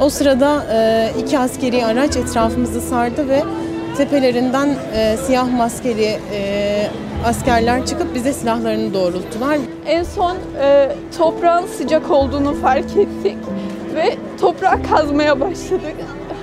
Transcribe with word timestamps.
O 0.00 0.10
sırada 0.10 0.66
e, 0.72 1.10
iki 1.18 1.38
askeri 1.38 1.86
araç 1.86 2.16
etrafımızı 2.16 2.80
sardı 2.80 3.28
ve 3.28 3.42
tepelerinden 3.96 4.68
e, 4.94 5.16
siyah 5.16 5.52
maskeli 5.52 6.18
e, 6.32 6.90
askerler 7.24 7.86
çıkıp 7.86 8.14
bize 8.14 8.32
silahlarını 8.32 8.94
doğrulttular. 8.94 9.58
En 9.86 10.02
son 10.02 10.36
e, 10.62 10.92
toprağın 11.18 11.66
sıcak 11.66 12.10
olduğunu 12.10 12.54
fark 12.54 12.96
ettik 12.96 13.36
ve 13.94 14.16
toprağı 14.40 14.82
kazmaya 14.82 15.40
başladık. 15.40 15.94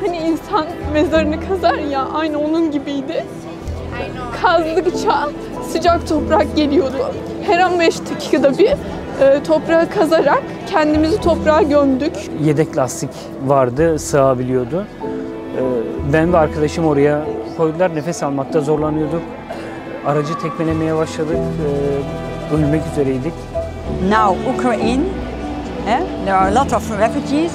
Hani 0.02 0.18
insan 0.18 0.66
mezarını 0.94 1.48
kazar 1.48 1.78
ya 1.78 2.06
aynı 2.14 2.40
onun 2.40 2.72
gibiydi. 2.72 3.26
Kazdıkça 4.42 5.30
sıcak 5.72 6.08
toprak 6.08 6.56
geliyordu. 6.56 7.12
Her 7.48 7.60
an 7.60 7.80
5 7.80 8.00
dakikada 8.00 8.58
bir 8.58 8.74
toprağı 9.48 9.90
kazarak 9.90 10.44
kendimizi 10.70 11.22
toprağa 11.22 11.62
gömdük. 11.62 12.14
Yedek 12.44 12.78
lastik 12.78 13.10
vardı, 13.46 14.00
sığabiliyordu. 14.00 14.82
Ee, 14.82 15.62
Ben 16.14 16.34
ve 16.34 16.38
arkadaşım 16.38 16.86
oraya 16.86 17.22
koydular. 17.58 17.96
Nefes 17.96 18.24
almakta 18.24 18.62
zorlanıyorduk. 18.62 19.22
Aracı 20.06 20.40
tekmelemeye 20.40 20.96
başladık. 20.96 21.38
Ee, 21.38 22.56
Ölmek 22.56 22.82
üzereydik. 22.94 23.34
now 24.10 24.52
Ukraine. 24.58 25.04
eh, 25.88 26.00
there 26.26 26.34
are 26.38 26.58
a 26.58 26.64
lot 26.64 26.74
of 26.74 27.00
refugees, 27.00 27.52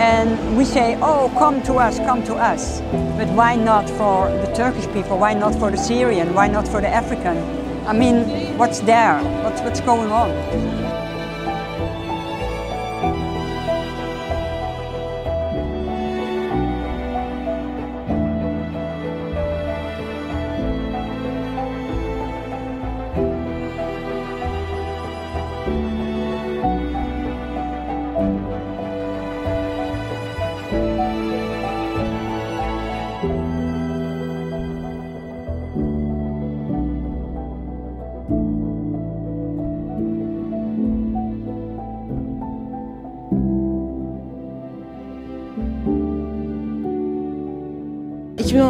and 0.00 0.28
we 0.58 0.64
say, 0.64 0.96
"Oh, 1.02 1.28
come 1.38 1.62
to 1.62 1.72
us, 1.74 1.96
come 2.08 2.24
to 2.24 2.32
us." 2.54 2.80
But 3.18 3.28
why 3.36 3.64
not 3.66 3.90
for 3.98 4.26
the 4.46 4.52
Turkish 4.54 4.86
people? 4.86 5.18
Why 5.28 5.40
not 5.40 5.54
for 5.60 5.70
the 5.70 5.76
Syrian? 5.76 6.26
Why 6.28 6.52
not 6.52 6.68
for 6.68 6.80
the 6.80 6.88
African? 6.88 7.36
I 7.86 7.92
mean, 7.92 8.58
what's 8.58 8.80
there? 8.80 9.22
What's 9.44 9.60
what's 9.60 9.80
going 9.80 10.10
on? 10.10 11.05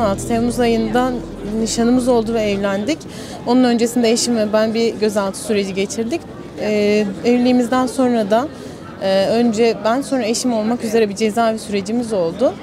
Ee, 0.06 0.08
2016 0.08 0.28
Temmuz 0.28 0.60
ayında 0.60 1.12
nişanımız 1.60 2.08
oldu 2.08 2.34
ve 2.34 2.42
evlendik. 2.42 2.98
Onun 3.46 3.64
öncesinde 3.64 4.10
eşim 4.10 4.36
ve 4.36 4.52
ben 4.52 4.74
bir 4.74 4.94
gözaltı 4.94 5.38
süreci 5.38 5.74
geçirdik. 5.74 6.20
Ee, 6.60 7.06
evliliğimizden 7.24 7.86
sonra 7.86 8.30
da 8.30 8.48
e, 9.02 9.26
önce 9.26 9.76
ben 9.84 10.02
sonra 10.02 10.24
eşim 10.24 10.52
olmak 10.52 10.84
üzere 10.84 11.08
bir 11.08 11.16
cezaevi 11.16 11.58
sürecimiz 11.58 12.12
oldu. 12.12 12.54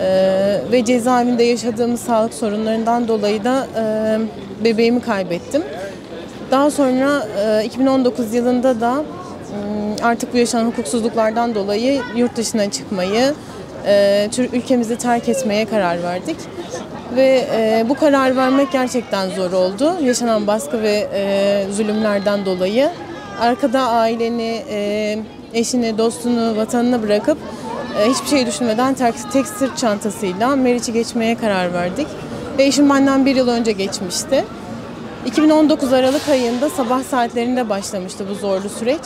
Ee, 0.00 0.60
ve 0.72 0.84
cezaevinde 0.84 1.42
yaşadığımız 1.42 2.00
sağlık 2.00 2.34
sorunlarından 2.34 3.08
dolayı 3.08 3.44
da 3.44 3.66
e, 3.76 4.64
bebeğimi 4.64 5.00
kaybettim. 5.00 5.62
Daha 6.50 6.70
sonra 6.70 7.26
e, 7.62 7.64
2019 7.64 8.34
yılında 8.34 8.80
da 8.80 9.04
artık 10.02 10.34
bu 10.34 10.38
yaşanan 10.38 10.66
hukuksuzluklardan 10.66 11.54
dolayı 11.54 12.00
yurt 12.16 12.36
dışına 12.36 12.70
çıkmayı, 12.70 13.34
e, 13.86 14.28
ülkemizi 14.52 14.98
terk 14.98 15.28
etmeye 15.28 15.64
karar 15.64 16.02
verdik. 16.02 16.36
Ve 17.16 17.46
e, 17.52 17.84
bu 17.88 17.94
karar 17.94 18.36
vermek 18.36 18.72
gerçekten 18.72 19.30
zor 19.30 19.52
oldu. 19.52 19.94
Yaşanan 20.02 20.46
baskı 20.46 20.82
ve 20.82 21.08
e, 21.14 21.64
zulümlerden 21.72 22.44
dolayı. 22.44 22.90
Arkada 23.40 23.80
aileni, 23.80 24.62
e, 24.70 25.18
eşini, 25.54 25.98
dostunu, 25.98 26.56
vatanını 26.56 27.02
bırakıp 27.02 27.38
e, 27.98 28.10
hiçbir 28.10 28.28
şey 28.28 28.46
düşünmeden 28.46 28.94
tek, 28.94 29.14
tek 29.32 29.46
sırt 29.46 29.78
çantasıyla 29.78 30.56
Meriç'i 30.56 30.92
geçmeye 30.92 31.34
karar 31.34 31.72
verdik. 31.72 32.06
Ve 32.58 32.64
eşim 32.64 32.90
benden 32.90 33.26
bir 33.26 33.36
yıl 33.36 33.48
önce 33.48 33.72
geçmişti. 33.72 34.44
2019 35.26 35.92
Aralık 35.92 36.28
ayında 36.28 36.70
sabah 36.70 37.02
saatlerinde 37.02 37.68
başlamıştı 37.68 38.24
bu 38.30 38.34
zorlu 38.34 38.68
süreç. 38.68 39.00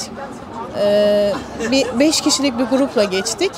Ee, 0.80 1.32
bir 1.70 1.86
beş 2.00 2.20
kişilik 2.20 2.58
bir 2.58 2.64
grupla 2.64 3.04
geçtik. 3.04 3.52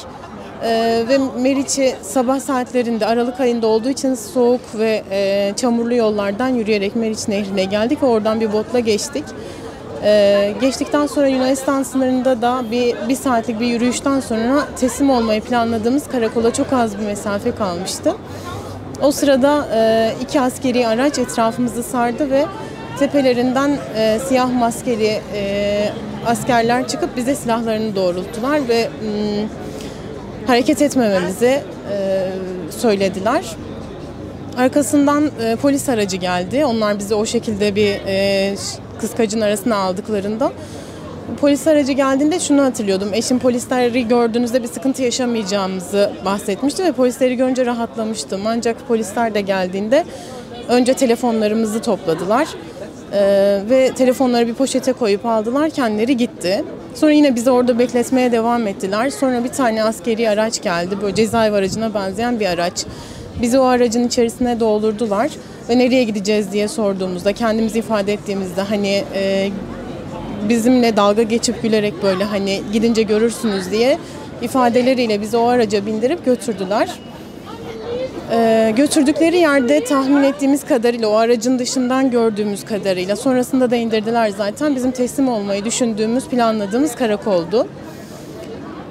Ee, 0.63 1.05
ve 1.09 1.19
Meriç'i 1.39 1.95
sabah 2.03 2.41
saatlerinde 2.41 3.07
Aralık 3.07 3.41
ayında 3.41 3.67
olduğu 3.67 3.89
için 3.89 4.15
soğuk 4.15 4.61
ve 4.79 5.03
e, 5.11 5.53
çamurlu 5.57 5.95
yollardan 5.95 6.49
yürüyerek 6.49 6.97
Meriç 6.97 7.29
Nehri'ne 7.29 7.65
geldik 7.65 8.03
oradan 8.03 8.41
bir 8.41 8.53
botla 8.53 8.79
geçtik. 8.79 9.25
Ee, 10.03 10.55
geçtikten 10.61 11.07
sonra 11.07 11.29
Yunanistan 11.29 11.83
sınırında 11.83 12.43
da 12.43 12.65
bir, 12.71 12.97
bir 13.09 13.15
saatlik 13.15 13.61
bir 13.61 13.67
yürüyüşten 13.67 14.21
sonra 14.21 14.67
teslim 14.81 15.11
olmayı 15.11 15.41
planladığımız 15.41 16.09
karakola 16.09 16.53
çok 16.53 16.73
az 16.73 16.99
bir 16.99 17.05
mesafe 17.05 17.55
kalmıştı. 17.55 18.15
O 19.03 19.13
sırada 19.13 19.69
e, 19.75 20.13
iki 20.23 20.41
askeri 20.41 20.87
araç 20.87 21.19
etrafımızı 21.19 21.83
sardı 21.83 22.31
ve 22.31 22.45
tepelerinden 22.99 23.79
e, 23.97 24.19
siyah 24.29 24.53
maskeli 24.53 25.21
e, 25.35 25.89
askerler 26.27 26.89
çıkıp 26.89 27.17
bize 27.17 27.35
silahlarını 27.35 27.97
doğrulttular 27.97 28.69
ve 28.69 28.89
m, 29.03 29.49
hareket 30.47 30.83
etmememizi 30.83 31.63
e, 31.93 32.29
söylediler. 32.71 33.45
Arkasından 34.57 35.31
e, 35.43 35.57
polis 35.57 35.89
aracı 35.89 36.17
geldi. 36.17 36.65
Onlar 36.65 36.99
bizi 36.99 37.15
o 37.15 37.27
şekilde 37.27 37.75
bir 37.75 38.01
e, 38.07 38.55
kıskacın 39.01 39.41
arasına 39.41 39.77
aldıklarında 39.77 40.53
Polis 41.41 41.67
aracı 41.67 41.93
geldiğinde 41.93 42.41
şunu 42.41 42.63
hatırlıyordum. 42.63 43.15
Eşim 43.15 43.39
polisleri 43.39 44.09
gördüğünüzde 44.09 44.63
bir 44.63 44.69
sıkıntı 44.69 45.03
yaşamayacağımızı 45.03 46.13
bahsetmişti 46.25 46.85
ve 46.85 46.93
polisleri 46.93 47.37
görünce 47.37 47.67
rahatlamıştım. 47.67 48.41
Ancak 48.47 48.89
polisler 48.89 49.35
de 49.35 49.41
geldiğinde 49.41 50.05
önce 50.69 50.95
telefonlarımızı 50.95 51.83
topladılar. 51.83 52.49
Ee, 53.13 53.61
ve 53.71 53.91
telefonları 53.95 54.47
bir 54.47 54.55
poşete 54.55 54.93
koyup 54.93 55.27
aldılar. 55.27 55.71
Kendileri 55.71 56.17
gitti. 56.17 56.65
Sonra 56.95 57.13
yine 57.13 57.35
bizi 57.35 57.51
orada 57.51 57.79
bekletmeye 57.79 58.33
devam 58.33 58.67
ettiler. 58.67 59.11
Sonra 59.11 59.45
bir 59.45 59.49
tane 59.49 59.85
askeri 59.85 60.31
araç 60.31 60.63
geldi. 60.63 60.97
Böyle 61.03 61.15
cezaevi 61.15 61.57
aracına 61.57 61.95
benzeyen 61.95 62.41
bir 62.41 62.47
araç. 62.47 62.85
Bizi 63.43 63.59
o 63.59 63.65
aracın 63.65 64.07
içerisine 64.07 64.61
doldurdular. 64.61 65.31
Ve 65.69 65.79
nereye 65.79 66.05
gideceğiz 66.05 66.53
diye 66.53 66.69
sorduğumuzda, 66.69 67.33
kendimizi 67.33 67.79
ifade 67.79 68.13
ettiğimizde 68.13 68.63
hani 68.63 69.05
e, 69.15 69.51
bizimle 70.49 70.97
dalga 70.97 71.23
geçip 71.23 71.63
gülerek 71.63 72.03
böyle 72.03 72.25
hani 72.25 72.63
gidince 72.73 73.03
görürsünüz 73.03 73.71
diye 73.71 73.99
ifadeleriyle 74.43 75.21
bizi 75.21 75.37
o 75.37 75.47
araca 75.47 75.87
bindirip 75.87 76.25
götürdüler. 76.25 76.91
Ee, 78.31 78.73
götürdükleri 78.77 79.37
yerde 79.37 79.85
tahmin 79.85 80.23
ettiğimiz 80.23 80.65
kadarıyla 80.65 81.09
o 81.09 81.15
aracın 81.15 81.59
dışından 81.59 82.11
gördüğümüz 82.11 82.65
kadarıyla 82.65 83.17
sonrasında 83.17 83.71
da 83.71 83.77
indirdiler 83.77 84.29
zaten 84.29 84.77
bizim 84.77 84.91
teslim 84.91 85.29
olmayı 85.29 85.65
düşündüğümüz 85.65 86.27
planladığımız 86.27 86.95
karakoldu. 86.95 87.69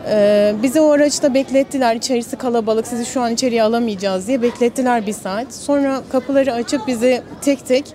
Ee, 0.10 0.54
bizi 0.64 0.82
o 0.82 0.92
araçta 0.92 1.34
beklettiler 1.34 1.96
içerisi 1.96 2.36
kalabalık 2.36 2.88
sizi 2.88 3.06
şu 3.06 3.22
an 3.22 3.34
içeriye 3.34 3.64
alamayacağız 3.64 4.28
diye 4.28 4.42
beklettiler 4.42 5.08
bir 5.08 5.14
saat. 5.14 5.54
Sonra 5.54 6.02
kapıları 6.12 6.54
açıp 6.54 6.88
bizi 6.88 7.22
tek 7.42 7.68
tek 7.68 7.86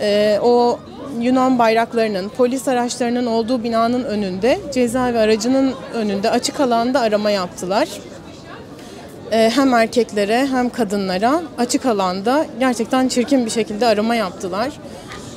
e, 0.00 0.38
o 0.42 0.78
Yunan 1.20 1.58
bayraklarının, 1.58 2.28
polis 2.28 2.68
araçlarının 2.68 3.26
olduğu 3.26 3.64
binanın 3.64 4.04
önünde, 4.04 4.58
cezaevi 4.74 5.18
aracının 5.18 5.74
önünde 5.94 6.30
açık 6.30 6.60
alanda 6.60 7.00
arama 7.00 7.30
yaptılar. 7.30 7.88
Ee, 9.32 9.50
hem 9.54 9.74
erkeklere 9.74 10.46
hem 10.46 10.70
kadınlara 10.70 11.42
açık 11.58 11.86
alanda 11.86 12.46
gerçekten 12.60 13.08
çirkin 13.08 13.46
bir 13.46 13.50
şekilde 13.50 13.86
arama 13.86 14.14
yaptılar. 14.14 14.72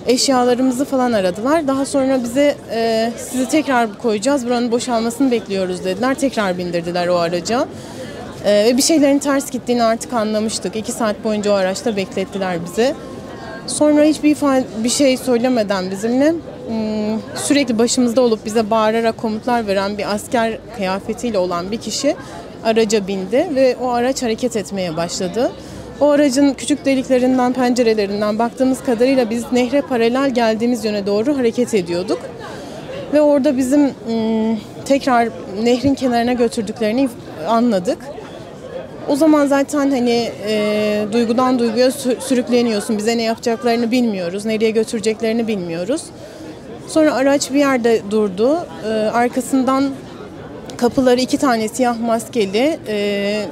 Eşyalarımızı 0.08 0.86
falan 0.86 1.12
aradılar. 1.12 1.68
Daha 1.68 1.86
sonra 1.86 2.24
bize 2.24 2.56
e, 2.72 3.12
sizi 3.18 3.50
tekrar 3.50 3.98
koyacağız, 3.98 4.46
buranın 4.46 4.72
boşalmasını 4.72 5.32
bekliyoruz 5.32 5.86
dediler. 5.86 6.16
Tekrar 6.16 6.58
bindirdiler 6.58 7.08
o 7.08 7.16
araca. 7.16 7.68
Ee, 8.46 8.66
ve 8.66 8.78
bir 8.78 8.82
şeylerin 8.82 9.20
ters 9.20 9.52
gittiğini 9.52 9.84
artık 9.84 10.14
anlamıştık. 10.14 10.76
İki 10.76 10.92
saat 10.92 11.24
boyunca 11.24 11.52
o 11.52 11.54
araçta 11.54 11.96
beklettiler 11.96 12.58
bizi. 12.66 12.96
Sonra 13.68 14.04
hiçbir 14.04 14.38
bir 14.84 14.90
şey 14.90 15.18
söylemeden 15.18 15.92
bizimle 15.92 16.32
hmm, 16.32 17.20
sürekli 17.36 17.78
başımızda 17.78 18.22
olup 18.22 18.46
bize 18.46 18.70
bağırarak 18.70 19.18
komutlar 19.18 19.68
veren 19.68 19.98
bir 19.98 20.14
asker 20.14 20.58
kıyafetiyle 20.78 21.38
olan 21.38 21.72
bir 21.72 21.78
kişi 21.78 22.16
araca 22.63 23.08
bindi 23.08 23.48
ve 23.56 23.75
o 23.81 23.90
araç 23.90 24.24
hareket 24.24 24.56
etmeye 24.56 24.98
başladı. 24.98 25.52
O 26.00 26.10
aracın 26.10 26.54
küçük 26.54 26.86
deliklerinden, 26.86 27.54
pencerelerinden 27.54 28.40
baktığımız 28.40 28.84
kadarıyla 28.84 29.30
biz 29.30 29.52
nehre 29.52 29.81
paralel 29.81 30.30
geldiğimiz 30.34 30.86
yöne 30.86 31.06
doğru 31.06 31.38
hareket 31.38 31.74
ediyorduk. 31.74 32.19
Ve 33.13 33.22
orada 33.22 33.58
bizim 33.58 33.81
ım, 33.86 34.60
tekrar 34.86 35.30
nehrin 35.63 35.96
kenarına 35.96 36.34
götürdüklerini 36.34 37.10
anladık. 37.48 37.98
O 39.08 39.16
zaman 39.16 39.48
zaten 39.48 39.90
hani 39.90 40.31
e, 40.48 41.06
duygudan 41.12 41.60
duyguya 41.60 41.88
sü- 41.88 42.22
sürükleniyorsun. 42.22 42.98
Bize 42.98 43.18
ne 43.18 43.24
yapacaklarını 43.24 43.92
bilmiyoruz, 43.92 44.46
nereye 44.46 44.72
götüreceklerini 44.72 45.48
bilmiyoruz. 45.48 46.02
Sonra 46.88 47.13
araç 47.13 47.52
bir 47.52 47.60
yerde 47.60 48.02
durdu. 48.12 48.58
E, 48.86 48.90
arkasından 48.90 49.90
kapıları 50.81 51.22
iki 51.22 51.38
tane 51.38 51.68
siyah 51.68 52.00
maskeli, 52.00 52.80
e, 52.88 53.45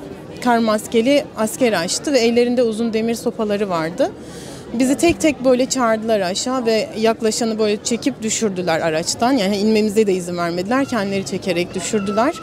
kar 0.44 0.58
maskeli 0.58 1.24
asker 1.38 1.74
açtı 1.74 2.14
ve 2.14 2.20
ellerinde 2.20 2.64
uzun 2.64 2.94
demir 2.94 3.16
sopaları 3.16 3.70
vardı. 3.70 4.12
Bizi 4.74 4.96
tek 4.96 5.22
tek 5.22 5.46
böyle 5.46 5.66
çağırdılar 5.66 6.20
aşağı 6.20 6.66
ve 6.66 6.90
yaklaşanı 7.00 7.60
böyle 7.60 7.84
çekip 7.84 8.22
düşürdüler 8.24 8.80
araçtan. 8.80 9.32
Yani 9.32 9.58
inmemize 9.58 10.08
de 10.08 10.14
izin 10.14 10.38
vermediler. 10.38 10.86
Kendileri 10.86 11.26
çekerek 11.26 11.76
düşürdüler. 11.76 12.34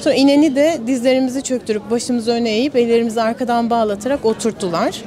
Sonra 0.00 0.14
ineni 0.14 0.56
de 0.56 0.78
dizlerimizi 0.86 1.42
çöktürüp 1.42 1.90
başımızı 1.90 2.32
öne 2.32 2.50
eğip 2.50 2.76
ellerimizi 2.76 3.22
arkadan 3.22 3.70
bağlatarak 3.70 4.24
oturttular. 4.24 5.02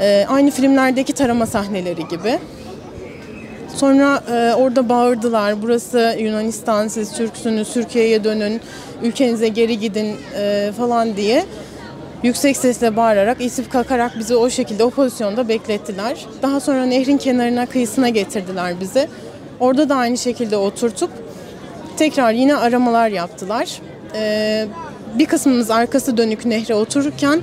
E, 0.00 0.26
aynı 0.28 0.50
filmlerdeki 0.50 1.12
tarama 1.12 1.46
sahneleri 1.46 2.08
gibi. 2.08 2.38
Sonra 3.80 4.22
e, 4.30 4.54
orada 4.54 4.88
bağırdılar. 4.88 5.62
Burası 5.62 6.16
Yunanistan, 6.18 6.88
siz 6.88 7.12
Türksünüz, 7.12 7.72
Türkiye'ye 7.72 8.24
dönün, 8.24 8.60
ülkenize 9.02 9.48
geri 9.48 9.78
gidin 9.78 10.16
e, 10.38 10.72
falan 10.76 11.16
diye 11.16 11.44
yüksek 12.22 12.56
sesle 12.56 12.96
bağırarak, 12.96 13.40
itip 13.40 13.72
kalkarak 13.72 14.18
bizi 14.18 14.36
o 14.36 14.50
şekilde 14.50 14.84
o 14.84 14.90
pozisyonda 14.90 15.48
beklettiler. 15.48 16.26
Daha 16.42 16.60
sonra 16.60 16.84
nehrin 16.86 17.18
kenarına, 17.18 17.66
kıyısına 17.66 18.08
getirdiler 18.08 18.80
bizi. 18.80 19.08
Orada 19.60 19.88
da 19.88 19.96
aynı 19.96 20.18
şekilde 20.18 20.56
oturtup 20.56 21.10
tekrar 21.96 22.32
yine 22.32 22.56
aramalar 22.56 23.08
yaptılar. 23.08 23.80
E, 24.14 24.66
bir 25.18 25.26
kısmımız 25.26 25.70
arkası 25.70 26.16
dönük 26.16 26.44
nehre 26.44 26.74
otururken 26.74 27.42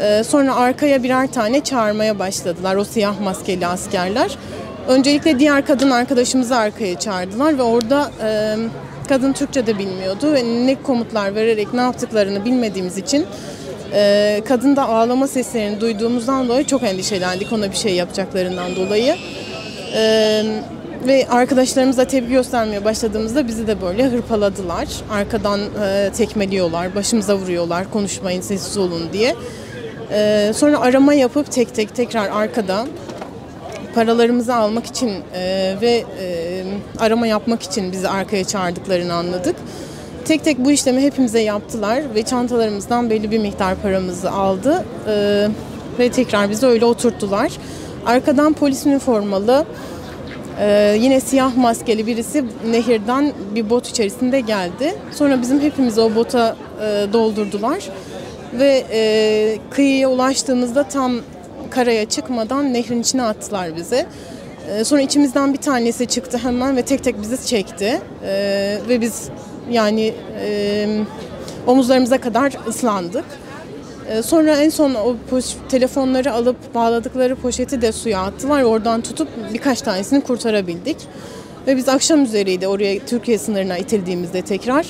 e, 0.00 0.24
sonra 0.24 0.56
arkaya 0.56 1.02
birer 1.02 1.32
tane 1.32 1.60
çağırmaya 1.60 2.18
başladılar 2.18 2.76
o 2.76 2.84
siyah 2.84 3.20
maskeli 3.20 3.66
askerler. 3.66 4.38
Öncelikle 4.88 5.38
diğer 5.38 5.66
kadın 5.66 5.90
arkadaşımızı 5.90 6.56
arkaya 6.56 6.98
çağırdılar 6.98 7.58
ve 7.58 7.62
orada 7.62 8.10
e, 8.22 8.56
kadın 9.08 9.32
Türkçe 9.32 9.66
de 9.66 9.78
bilmiyordu 9.78 10.32
ve 10.32 10.44
ne 10.66 10.82
komutlar 10.82 11.34
vererek 11.34 11.74
ne 11.74 11.80
yaptıklarını 11.80 12.44
bilmediğimiz 12.44 12.98
için 12.98 13.26
e, 13.92 14.42
kadın 14.48 14.76
da 14.76 14.88
ağlama 14.88 15.26
seslerini 15.26 15.80
duyduğumuzdan 15.80 16.48
dolayı 16.48 16.66
çok 16.66 16.82
endişelendik 16.82 17.52
ona 17.52 17.70
bir 17.70 17.76
şey 17.76 17.94
yapacaklarından 17.94 18.76
dolayı. 18.76 19.16
E, 19.94 20.42
ve 21.06 21.26
arkadaşlarımıza 21.30 22.04
tepki 22.04 22.32
göstermeye 22.32 22.84
başladığımızda 22.84 23.48
bizi 23.48 23.66
de 23.66 23.82
böyle 23.82 24.08
hırpaladılar. 24.08 24.88
Arkadan 25.10 25.60
e, 25.60 26.10
tekmeliyorlar, 26.16 26.94
başımıza 26.94 27.36
vuruyorlar, 27.36 27.90
konuşmayın 27.90 28.40
sessiz 28.40 28.76
olun 28.76 29.02
diye. 29.12 29.34
E, 30.12 30.52
sonra 30.54 30.80
arama 30.80 31.14
yapıp 31.14 31.52
tek 31.52 31.74
tek 31.74 31.94
tekrar 31.94 32.30
arkada 32.30 32.86
paralarımızı 33.98 34.54
almak 34.54 34.86
için 34.86 35.10
e, 35.34 35.74
ve 35.80 36.04
e, 36.20 36.64
arama 36.98 37.26
yapmak 37.26 37.62
için 37.62 37.92
bizi 37.92 38.08
arkaya 38.08 38.44
çağırdıklarını 38.44 39.14
anladık. 39.14 39.56
Tek 40.24 40.44
tek 40.44 40.58
bu 40.58 40.70
işlemi 40.70 41.02
hepimize 41.02 41.40
yaptılar 41.40 42.02
ve 42.14 42.22
çantalarımızdan 42.22 43.10
belli 43.10 43.30
bir 43.30 43.38
miktar 43.38 43.74
paramızı 43.74 44.30
aldı 44.30 44.84
e, 45.08 45.48
ve 45.98 46.10
tekrar 46.10 46.50
bizi 46.50 46.66
öyle 46.66 46.84
oturttular. 46.84 47.52
Arkadan 48.06 48.52
polis 48.52 48.86
üniformalı 48.86 49.64
e, 50.60 50.96
yine 51.00 51.20
siyah 51.20 51.56
maskeli 51.56 52.06
birisi 52.06 52.44
nehirden 52.70 53.32
bir 53.54 53.70
bot 53.70 53.88
içerisinde 53.88 54.40
geldi. 54.40 54.94
Sonra 55.12 55.42
bizim 55.42 55.60
hepimizi 55.60 56.00
o 56.00 56.14
bota 56.14 56.56
e, 56.82 57.06
doldurdular 57.12 57.78
ve 58.52 58.84
e, 58.92 59.58
kıyıya 59.70 60.08
ulaştığımızda 60.08 60.82
tam 60.82 61.12
karaya 61.70 62.08
çıkmadan 62.08 62.72
nehrin 62.74 63.00
içine 63.00 63.22
attılar 63.22 63.76
bizi. 63.76 64.06
Ee, 64.70 64.84
Sonra 64.84 65.00
içimizden 65.00 65.52
bir 65.52 65.58
tanesi 65.58 66.06
çıktı 66.06 66.38
hemen 66.38 66.76
ve 66.76 66.82
tek 66.82 67.04
tek 67.04 67.22
bizi 67.22 67.46
çekti. 67.46 68.00
Ee, 68.24 68.78
ve 68.88 69.00
biz 69.00 69.28
yani 69.70 70.14
e, 70.44 70.86
omuzlarımıza 71.66 72.18
kadar 72.18 72.52
ıslandık. 72.68 73.24
Ee, 74.10 74.22
Sonra 74.22 74.56
en 74.56 74.70
son 74.70 74.94
o 74.94 75.16
poş- 75.30 75.54
telefonları 75.68 76.32
alıp 76.32 76.74
bağladıkları 76.74 77.36
poşeti 77.36 77.82
de 77.82 77.92
suya 77.92 78.20
attılar. 78.20 78.62
Oradan 78.62 79.00
tutup 79.00 79.28
birkaç 79.54 79.82
tanesini 79.82 80.20
kurtarabildik. 80.20 80.96
Ve 81.66 81.76
biz 81.76 81.88
akşam 81.88 82.24
üzeriydi 82.24 82.66
oraya 82.68 82.98
Türkiye 82.98 83.38
sınırına 83.38 83.78
itildiğimizde 83.78 84.42
tekrar. 84.42 84.86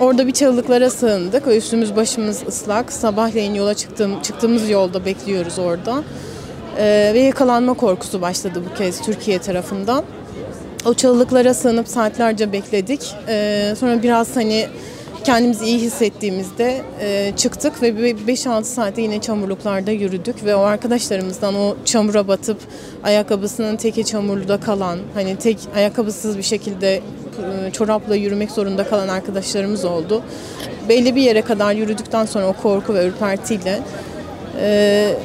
Orada 0.00 0.26
bir 0.26 0.32
çalılıklara 0.32 0.90
sığındık. 0.90 1.46
Üstümüz 1.46 1.96
başımız 1.96 2.42
ıslak. 2.48 2.92
Sabahleyin 2.92 3.54
yola 3.54 3.74
çıktığım, 3.74 4.22
çıktığımız 4.22 4.70
yolda 4.70 5.04
bekliyoruz 5.04 5.58
orada. 5.58 6.02
Ee, 6.78 7.10
ve 7.14 7.20
yakalanma 7.20 7.74
korkusu 7.74 8.22
başladı 8.22 8.62
bu 8.70 8.78
kez 8.78 9.02
Türkiye 9.02 9.38
tarafından. 9.38 10.04
O 10.84 10.94
çalılıklara 10.94 11.54
sığınıp 11.54 11.88
saatlerce 11.88 12.52
bekledik. 12.52 13.14
Ee, 13.28 13.74
sonra 13.78 14.02
biraz 14.02 14.36
hani 14.36 14.66
kendimizi 15.24 15.64
iyi 15.64 15.78
hissettiğimizde 15.78 16.82
e, 17.00 17.32
çıktık 17.36 17.82
ve 17.82 17.96
bir 17.96 18.16
5-6 18.16 18.64
saatte 18.64 19.02
yine 19.02 19.20
çamurluklarda 19.20 19.90
yürüdük 19.90 20.44
ve 20.44 20.56
o 20.56 20.60
arkadaşlarımızdan 20.60 21.54
o 21.54 21.76
çamura 21.84 22.28
batıp 22.28 22.58
ayakkabısının 23.04 23.76
teki 23.76 24.04
çamurluda 24.04 24.60
kalan 24.60 24.98
hani 25.14 25.36
tek 25.36 25.58
ayakkabısız 25.76 26.38
bir 26.38 26.42
şekilde 26.42 27.02
çorapla 27.72 28.16
yürümek 28.16 28.50
zorunda 28.50 28.84
kalan 28.84 29.08
arkadaşlarımız 29.08 29.84
oldu. 29.84 30.22
Belli 30.88 31.16
bir 31.16 31.22
yere 31.22 31.42
kadar 31.42 31.72
yürüdükten 31.74 32.26
sonra 32.26 32.46
o 32.48 32.52
korku 32.52 32.94
ve 32.94 33.06
ürpertiyle 33.06 33.80
e, 34.60 35.16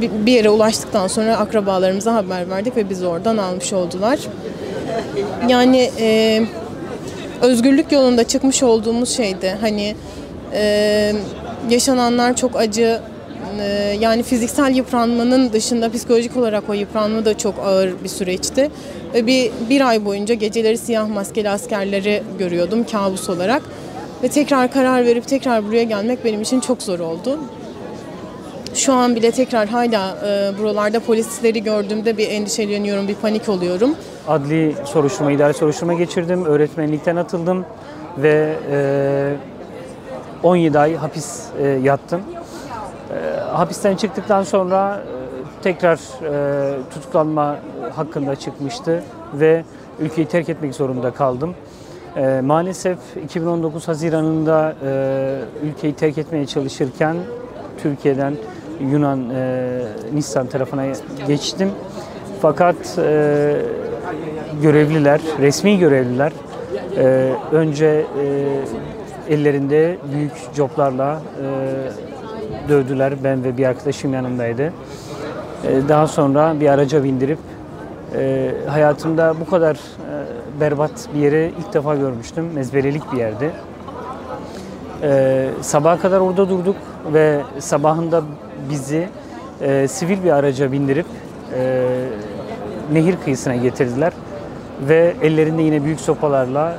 bir 0.00 0.32
yere 0.32 0.50
ulaştıktan 0.50 1.06
sonra 1.06 1.36
akrabalarımıza 1.36 2.14
haber 2.14 2.50
verdik 2.50 2.76
ve 2.76 2.90
bizi 2.90 3.06
oradan 3.06 3.36
almış 3.36 3.72
oldular. 3.72 4.18
Yani 5.48 5.90
e, 5.98 6.42
özgürlük 7.42 7.92
yolunda 7.92 8.24
çıkmış 8.24 8.62
olduğumuz 8.62 9.16
şeydi. 9.16 9.56
Hani 9.60 9.94
e, 10.52 11.12
yaşananlar 11.70 12.36
çok 12.36 12.56
acı. 12.56 13.00
E, 13.60 13.96
yani 14.00 14.22
fiziksel 14.22 14.74
yıpranmanın 14.74 15.52
dışında 15.52 15.92
psikolojik 15.92 16.36
olarak 16.36 16.64
o 16.68 16.72
yıpranma 16.72 17.24
da 17.24 17.38
çok 17.38 17.54
ağır 17.58 17.92
bir 18.04 18.08
süreçti. 18.08 18.70
Bir, 19.14 19.50
bir 19.70 19.88
ay 19.88 20.04
boyunca 20.04 20.34
geceleri 20.34 20.78
siyah 20.78 21.08
maskeli 21.08 21.50
askerleri 21.50 22.22
görüyordum 22.38 22.84
kabus 22.84 23.30
olarak. 23.30 23.62
Ve 24.22 24.28
tekrar 24.28 24.72
karar 24.72 25.04
verip 25.04 25.28
tekrar 25.28 25.66
buraya 25.66 25.82
gelmek 25.82 26.24
benim 26.24 26.42
için 26.42 26.60
çok 26.60 26.82
zor 26.82 26.98
oldu. 26.98 27.38
Şu 28.74 28.92
an 28.92 29.16
bile 29.16 29.30
tekrar 29.30 29.68
hala 29.68 30.16
e, 30.26 30.58
buralarda 30.58 31.00
polisleri 31.00 31.62
gördüğümde 31.62 32.16
bir 32.16 32.28
endişeleniyorum, 32.28 33.08
bir 33.08 33.14
panik 33.14 33.48
oluyorum. 33.48 33.94
Adli 34.28 34.74
soruşturma, 34.84 35.32
idari 35.32 35.54
soruşturma 35.54 35.94
geçirdim. 35.94 36.44
Öğretmenlikten 36.44 37.16
atıldım 37.16 37.64
ve 38.18 38.54
e, 38.70 39.32
17 40.42 40.78
ay 40.78 40.96
hapis 40.96 41.42
e, 41.62 41.66
yattım. 41.68 42.20
Hapisten 43.54 43.96
çıktıktan 43.96 44.42
sonra 44.42 44.96
e, 44.96 45.62
tekrar 45.62 45.96
e, 45.96 46.90
tutuklanma 46.90 47.56
hakkında 47.96 48.36
çıkmıştı 48.36 49.02
ve 49.34 49.64
ülkeyi 50.00 50.26
terk 50.26 50.48
etmek 50.48 50.74
zorunda 50.74 51.10
kaldım. 51.10 51.54
E, 52.16 52.40
maalesef 52.40 52.98
2019 53.24 53.88
Haziran'ında 53.88 54.74
e, 54.86 55.66
ülkeyi 55.66 55.94
terk 55.94 56.18
etmeye 56.18 56.46
çalışırken 56.46 57.16
Türkiye'den 57.82 58.34
Yunan 58.80 59.28
Nisan 60.12 60.46
tarafına 60.46 60.86
geçtim. 61.26 61.70
Fakat 62.42 62.76
görevliler, 64.62 65.20
resmi 65.40 65.78
görevliler 65.78 66.32
önce 67.52 68.06
ellerinde 69.28 69.96
büyük 70.12 70.32
coplarla 70.54 71.22
dövdüler. 72.68 73.24
Ben 73.24 73.44
ve 73.44 73.56
bir 73.56 73.64
arkadaşım 73.64 74.14
yanımdaydı. 74.14 74.72
E, 75.68 75.88
daha 75.88 76.06
sonra 76.06 76.60
bir 76.60 76.68
araca 76.68 77.04
bindirip 77.04 77.38
e, 78.16 78.50
hayatımda 78.68 79.34
bu 79.40 79.50
kadar 79.50 79.74
e, 79.74 80.60
berbat 80.60 81.08
bir 81.14 81.20
yeri 81.20 81.52
ilk 81.58 81.74
defa 81.74 81.94
görmüştüm. 81.94 82.44
Mezbelelik 82.54 83.12
bir 83.12 83.18
yerdi. 83.18 83.50
Sabaha 85.60 85.98
kadar 85.98 86.20
orada 86.20 86.48
durduk 86.48 86.76
ve 87.12 87.40
sabahında 87.58 88.22
bizi 88.70 89.08
sivil 89.88 90.24
bir 90.24 90.30
araca 90.30 90.72
bindirip 90.72 91.06
nehir 92.92 93.16
kıyısına 93.24 93.56
getirdiler 93.56 94.12
ve 94.88 95.14
ellerinde 95.22 95.62
yine 95.62 95.84
büyük 95.84 96.00
sopalarla 96.00 96.76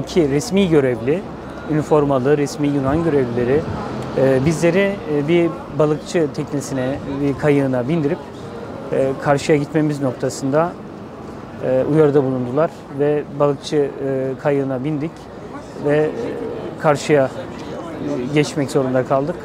iki 0.00 0.30
resmi 0.30 0.68
görevli, 0.68 1.20
üniformalı 1.70 2.38
resmi 2.38 2.68
Yunan 2.68 3.04
görevlileri 3.04 3.60
bizleri 4.16 4.96
e, 5.12 5.28
bir 5.28 5.50
balıkçı 5.78 6.28
teknesine, 6.34 6.98
bir 7.22 7.38
kayığına 7.38 7.88
bindirip 7.88 8.18
e, 8.92 9.12
karşıya 9.22 9.58
gitmemiz 9.58 10.02
noktasında 10.02 10.72
e, 11.64 11.84
uyarıda 11.92 12.24
bulundular 12.24 12.70
ve 12.98 13.22
balıkçı 13.38 13.90
kayığına 14.42 14.84
bindik 14.84 15.10
ve 15.84 16.10
karşıya 16.80 17.30
geçmek 18.34 18.70
zorunda 18.70 19.04
kaldık. 19.04 19.36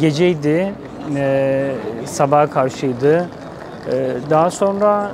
Geceydi, 0.00 0.72
sabaha 2.04 2.50
karşıydı. 2.50 3.28
Daha 4.30 4.50
sonra 4.50 5.10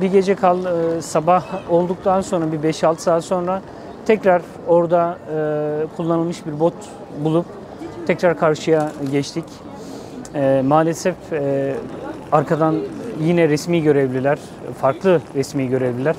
bir 0.00 0.12
gece 0.12 0.34
kal 0.34 0.58
sabah 1.00 1.44
olduktan 1.70 2.20
sonra 2.20 2.52
bir 2.52 2.72
5-6 2.72 2.98
saat 2.98 3.24
sonra 3.24 3.62
tekrar 4.06 4.42
orada 4.68 5.18
kullanılmış 5.96 6.46
bir 6.46 6.60
bot 6.60 6.74
bulup 7.24 7.46
tekrar 8.06 8.38
karşıya 8.38 8.92
geçtik. 9.12 9.44
E, 10.34 10.62
maalesef 10.66 11.14
e, 11.32 11.74
arkadan 12.32 12.76
yine 13.20 13.48
resmi 13.48 13.82
görevliler, 13.82 14.38
farklı 14.80 15.20
resmi 15.34 15.68
görevliler, 15.68 16.16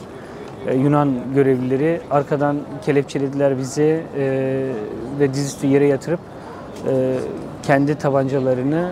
e, 0.67 0.75
Yunan 0.75 1.13
görevlileri 1.35 2.01
arkadan 2.11 2.57
kelepçelediler 2.85 3.57
bizi 3.57 4.03
e, 4.17 4.65
ve 5.19 5.33
dizüstü 5.33 5.67
yere 5.67 5.87
yatırıp 5.87 6.19
e, 6.87 7.15
kendi 7.63 7.95
tabancalarını, 7.95 8.89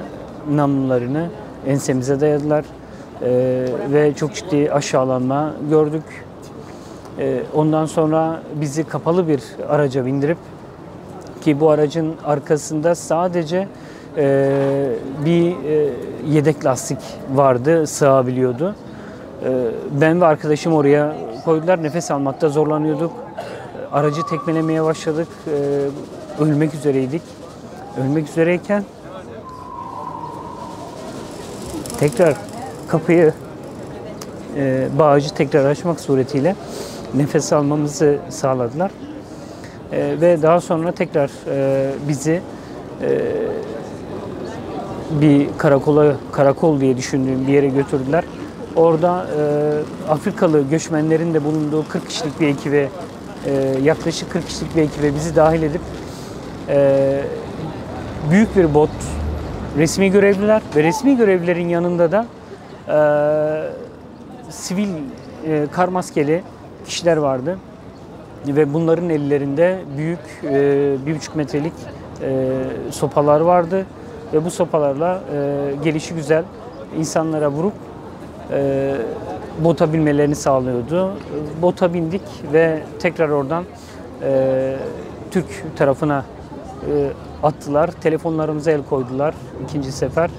namlularını 0.52 1.30
ensemize 1.68 2.22
dayadılar. 2.22 2.66
E, 3.22 3.30
ve 3.92 4.14
çok 4.14 4.36
ciddi 4.36 4.72
aşağılanma 4.72 5.54
gördük. 5.70 6.04
E, 7.20 7.42
ondan 7.54 7.86
sonra 7.86 8.42
bizi 8.62 8.84
kapalı 8.84 9.28
bir 9.28 9.42
araca 9.70 10.06
bindirip 10.06 10.38
ki 11.42 11.60
bu 11.60 11.70
aracın 11.70 12.16
arkasında 12.26 12.96
sadece 12.96 13.68
e, 14.18 14.88
bir 15.26 15.52
e, 15.52 15.90
yedek 16.30 16.66
lastik 16.66 16.98
vardı, 17.34 17.88
sığabiliyordu. 17.88 18.76
E, 19.46 19.50
ben 20.02 20.22
ve 20.22 20.26
arkadaşım 20.26 20.74
oraya 20.74 21.16
koydular, 21.46 21.84
nefes 21.84 22.12
almakta 22.12 22.50
zorlanıyorduk. 22.50 23.12
Aracı 23.92 24.22
tekmelemeye 24.30 24.84
başladık, 24.84 25.28
e, 25.48 26.44
ölmek 26.44 26.74
üzereydik. 26.74 27.22
Ölmek 28.04 28.30
üzereyken 28.30 28.84
tekrar 32.00 32.36
kapıyı 32.88 33.34
e, 34.58 34.88
bağcı 35.00 35.34
tekrar 35.34 35.66
açmak 35.66 36.00
suretiyle 36.00 36.56
nefes 37.14 37.54
almamızı 37.54 38.18
sağladılar. 38.30 38.92
E, 39.92 40.22
ve 40.22 40.42
daha 40.42 40.62
sonra 40.62 40.92
tekrar 40.92 41.30
e, 41.48 41.90
bizi 42.08 42.42
e, 43.02 43.22
bir 45.22 45.48
karakola, 45.58 46.16
karakol 46.32 46.80
diye 46.80 46.98
düşündüğüm 46.98 47.48
bir 47.48 47.54
yere 47.54 47.68
götürdüler. 47.68 48.24
Orada 48.76 49.28
e, 49.38 50.12
Afrikalı 50.12 50.62
göçmenlerin 50.62 51.34
de 51.34 51.44
bulunduğu 51.44 51.88
40 51.88 52.10
kişilik 52.10 52.40
bir 52.40 52.48
ekibe, 52.48 52.90
e, 53.46 53.52
yaklaşık 53.84 54.32
40 54.32 54.48
kişilik 54.48 54.76
bir 54.76 54.82
ekibe 54.82 55.16
bizi 55.16 55.36
dahil 55.36 55.64
edip 55.64 55.82
e, 56.70 57.22
büyük 58.32 58.56
bir 58.56 58.74
bot, 58.74 58.90
resmi 59.78 60.12
görevliler 60.12 60.62
ve 60.76 60.84
resmi 60.84 61.18
görevlilerin 61.18 61.70
yanında 61.70 62.12
da 62.12 62.26
e, 62.88 64.52
sivil 64.52 64.90
e, 65.48 65.68
kar 65.72 65.88
maskeli 65.88 66.44
kişiler 66.86 67.18
vardı 67.18 67.58
ve 68.48 68.74
bunların 68.74 69.10
ellerinde 69.10 69.80
büyük 69.98 70.20
e, 70.44 70.96
bir 71.06 71.16
buçuk 71.16 71.36
metrelik 71.36 71.74
e, 72.22 72.50
sopalar 72.92 73.42
vardı 73.42 73.86
ve 74.34 74.46
bu 74.46 74.52
sopalarla 74.52 75.22
e, 75.34 75.72
gelişi 75.84 76.14
güzel 76.14 76.44
insanlara 76.98 77.52
vurup 77.52 77.74
bota 79.64 79.94
binmelerini 79.94 80.36
sağlıyordu. 80.36 81.14
Bota 81.62 81.94
bindik 81.94 82.22
ve 82.54 82.84
tekrar 83.00 83.30
oradan 83.30 83.64
Türk 85.32 85.46
tarafına 85.78 86.26
attılar. 87.44 87.92
Telefonlarımıza 87.92 88.72
el 88.72 88.84
koydular 88.84 89.34
ikinci 89.64 89.92
sefer 89.92 90.30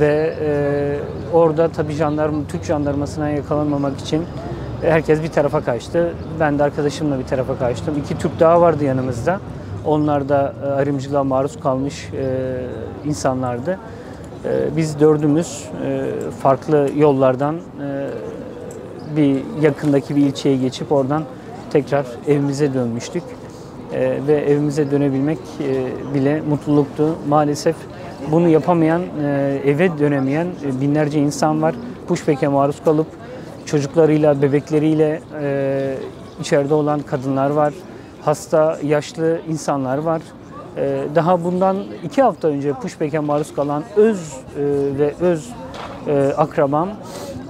ve 0.00 0.34
orada 1.32 1.68
tabii 1.68 1.92
jandarma, 1.92 2.38
Türk 2.48 2.64
jandarmasına 2.64 3.30
yakalanmamak 3.30 4.00
için 4.00 4.24
herkes 4.88 5.22
bir 5.22 5.28
tarafa 5.28 5.60
kaçtı. 5.60 6.14
Ben 6.40 6.58
de 6.58 6.62
arkadaşımla 6.62 7.18
bir 7.18 7.24
tarafa 7.24 7.58
kaçtım. 7.58 7.94
İki 7.98 8.18
Türk 8.18 8.40
daha 8.40 8.60
vardı 8.60 8.84
yanımızda. 8.84 9.40
Onlar 9.84 10.28
da 10.28 10.54
e, 10.64 10.66
ayrımcılığa 10.66 11.24
maruz 11.24 11.60
kalmış 11.60 12.10
e, 12.12 12.60
insanlardı. 13.04 13.78
E, 14.44 14.76
biz 14.76 15.00
dördümüz 15.00 15.64
farklı 16.42 16.88
yollardan 16.96 17.56
bir 19.16 19.42
yakındaki 19.62 20.16
bir 20.16 20.26
ilçeye 20.26 20.56
geçip 20.56 20.92
oradan 20.92 21.22
tekrar 21.72 22.06
evimize 22.28 22.74
dönmüştük. 22.74 23.22
Ve 24.26 24.34
evimize 24.34 24.90
dönebilmek 24.90 25.38
bile 26.14 26.40
mutluluktu. 26.48 27.16
Maalesef 27.28 27.76
bunu 28.30 28.48
yapamayan, 28.48 29.02
eve 29.64 29.98
dönemeyen 29.98 30.46
binlerce 30.80 31.20
insan 31.20 31.62
var. 31.62 31.74
Pushback'e 32.08 32.48
maruz 32.48 32.84
kalıp 32.84 33.06
çocuklarıyla, 33.74 34.42
bebekleriyle 34.42 35.20
e, 35.42 35.94
içeride 36.40 36.74
olan 36.74 37.00
kadınlar 37.00 37.50
var. 37.50 37.74
Hasta, 38.24 38.78
yaşlı 38.84 39.38
insanlar 39.48 39.98
var. 39.98 40.22
E, 40.76 41.02
daha 41.14 41.44
bundan 41.44 41.76
iki 42.04 42.22
hafta 42.22 42.48
önce 42.48 42.72
pushback'e 42.72 43.18
maruz 43.18 43.54
kalan 43.54 43.82
öz 43.96 44.18
e, 44.18 44.62
ve 44.98 45.14
öz 45.20 45.48
e, 46.06 46.32
akrabam 46.36 46.88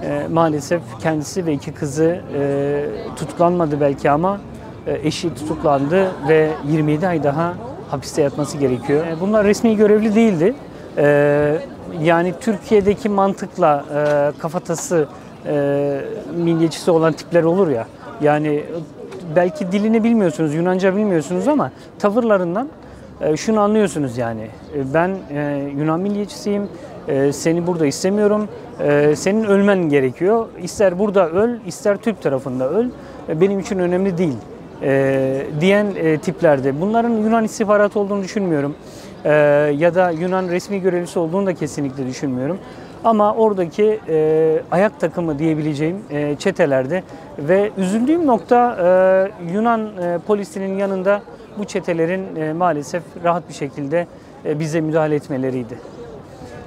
e, 0.03 0.27
maalesef 0.33 0.81
kendisi 1.01 1.45
ve 1.45 1.53
iki 1.53 1.71
kızı 1.71 2.19
e, 2.35 2.85
tutuklanmadı 3.15 3.81
belki 3.81 4.09
ama 4.11 4.39
e, 4.87 5.07
eşi 5.07 5.35
tutuklandı 5.35 6.11
ve 6.27 6.49
27 6.71 7.07
ay 7.07 7.23
daha 7.23 7.53
hapiste 7.91 8.21
yatması 8.21 8.57
gerekiyor. 8.57 9.05
E, 9.07 9.21
Bunlar 9.21 9.45
resmi 9.45 9.75
görevli 9.77 10.15
değildi. 10.15 10.55
E, 10.97 11.57
Yani 12.03 12.33
Türkiye'deki 12.41 13.09
mantıkla 13.09 13.85
e, 13.95 14.31
kafatası 14.39 15.07
e, 15.47 16.01
milliyetçisi 16.37 16.91
olan 16.91 17.13
tipler 17.13 17.43
olur 17.43 17.67
ya. 17.67 17.87
Yani 18.21 18.63
belki 19.35 19.71
dilini 19.71 20.03
bilmiyorsunuz, 20.03 20.53
Yunanca 20.53 20.95
bilmiyorsunuz 20.95 21.47
ama 21.47 21.71
tavırlarından 21.99 22.67
e, 23.21 23.37
şunu 23.37 23.59
anlıyorsunuz 23.59 24.17
yani. 24.17 24.41
E, 24.75 24.93
Ben 24.93 25.17
e, 25.33 25.69
Yunan 25.77 25.99
milliyetçisiyim, 25.99 26.63
e, 27.07 27.31
seni 27.33 27.67
burada 27.67 27.85
istemiyorum, 27.85 28.47
e, 28.83 29.15
senin 29.15 29.43
ölmen 29.43 29.89
gerekiyor. 29.89 30.45
İster 30.63 30.99
burada 30.99 31.29
öl, 31.29 31.49
ister 31.67 31.97
Türk 31.97 32.21
tarafında 32.21 32.69
öl, 32.69 32.85
E, 33.29 33.41
benim 33.41 33.59
için 33.59 33.79
önemli 33.79 34.17
değil 34.17 34.37
e, 34.81 35.47
diyen 35.61 35.87
e, 35.95 36.17
tiplerde. 36.17 36.81
Bunların 36.81 37.09
Yunan 37.09 37.43
istihbaratı 37.43 37.99
olduğunu 37.99 38.23
düşünmüyorum. 38.23 38.75
E, 39.25 39.31
ya 39.77 39.95
da 39.95 40.11
Yunan 40.11 40.47
resmi 40.49 40.81
görevlisi 40.81 41.19
olduğunu 41.19 41.45
da 41.45 41.53
kesinlikle 41.53 42.07
düşünmüyorum. 42.07 42.57
Ama 43.05 43.33
oradaki 43.35 43.99
e, 44.07 44.61
ayak 44.71 44.99
takımı 44.99 45.39
diyebileceğim 45.39 45.97
e, 46.11 46.35
çetelerde 46.35 47.03
ve 47.39 47.71
üzüldüğüm 47.77 48.27
nokta 48.27 48.77
e, 49.49 49.53
Yunan 49.53 49.81
e, 49.81 50.17
polisinin 50.27 50.77
yanında 50.77 51.21
bu 51.57 51.65
çetelerin 51.65 52.35
e, 52.35 52.53
maalesef 52.53 53.03
rahat 53.23 53.49
bir 53.49 53.53
şekilde 53.53 54.07
e, 54.45 54.59
bize 54.59 54.81
müdahale 54.81 55.15
etmeleriydi. 55.15 55.79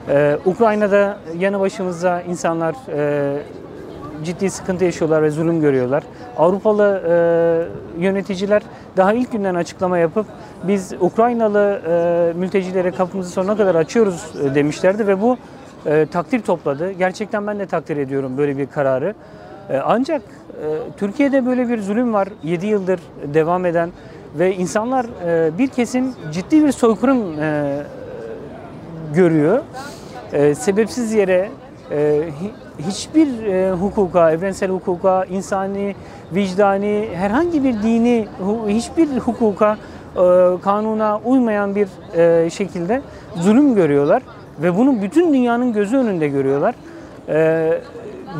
Ee, 0.08 0.38
Ukrayna'da 0.44 1.18
yanı 1.38 1.60
başımızda 1.60 2.22
insanlar 2.22 2.74
e, 2.88 3.42
ciddi 4.24 4.50
sıkıntı 4.50 4.84
yaşıyorlar 4.84 5.22
ve 5.22 5.30
zulüm 5.30 5.60
görüyorlar. 5.60 6.02
Avrupalı 6.38 7.02
e, 7.08 8.02
yöneticiler 8.02 8.62
daha 8.96 9.12
ilk 9.12 9.32
günden 9.32 9.54
açıklama 9.54 9.98
yapıp 9.98 10.26
biz 10.62 10.92
Ukraynalı 11.00 11.80
e, 11.88 12.38
mültecilere 12.38 12.90
kapımızı 12.90 13.30
sonuna 13.30 13.56
kadar 13.56 13.74
açıyoruz 13.74 14.24
e, 14.44 14.54
demişlerdi 14.54 15.06
ve 15.06 15.22
bu 15.22 15.36
e, 15.86 16.06
takdir 16.06 16.40
topladı. 16.42 16.90
Gerçekten 16.92 17.46
ben 17.46 17.58
de 17.58 17.66
takdir 17.66 17.96
ediyorum 17.96 18.36
böyle 18.38 18.58
bir 18.58 18.66
kararı. 18.66 19.14
E, 19.70 19.76
ancak 19.78 20.22
e, 20.22 20.66
Türkiye'de 20.96 21.46
böyle 21.46 21.68
bir 21.68 21.80
zulüm 21.80 22.14
var 22.14 22.28
7 22.42 22.66
yıldır 22.66 23.00
devam 23.34 23.66
eden 23.66 23.90
ve 24.38 24.54
insanlar 24.54 25.06
e, 25.26 25.58
bir 25.58 25.68
kesim 25.68 26.12
ciddi 26.32 26.64
bir 26.64 26.72
soykırım 26.72 27.40
e, 27.42 27.76
görüyor. 29.14 29.58
E, 30.32 30.54
sebepsiz 30.54 31.12
yere 31.12 31.48
e, 31.90 31.96
hi- 32.40 32.82
hiçbir 32.88 33.46
e, 33.46 33.72
hukuka, 33.72 34.30
evrensel 34.30 34.70
hukuka, 34.70 35.24
insani, 35.24 35.94
vicdani, 36.34 37.08
herhangi 37.14 37.64
bir 37.64 37.82
dini, 37.82 38.26
hu- 38.44 38.68
hiçbir 38.68 39.08
hukuka, 39.18 39.76
e, 40.16 40.20
kanuna 40.64 41.20
uymayan 41.24 41.74
bir 41.74 41.88
e, 42.16 42.50
şekilde 42.50 43.00
zulüm 43.36 43.74
görüyorlar 43.74 44.22
ve 44.62 44.76
bunu 44.76 45.02
bütün 45.02 45.32
dünyanın 45.32 45.72
gözü 45.72 45.96
önünde 45.96 46.28
görüyorlar. 46.28 46.74
E, 47.28 47.80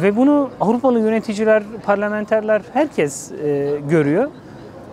ve 0.03 0.17
bunu 0.17 0.51
Avrupalı 0.61 1.01
yöneticiler, 1.01 1.63
parlamenterler 1.85 2.63
herkes 2.73 3.33
e, 3.33 3.71
görüyor. 3.91 4.29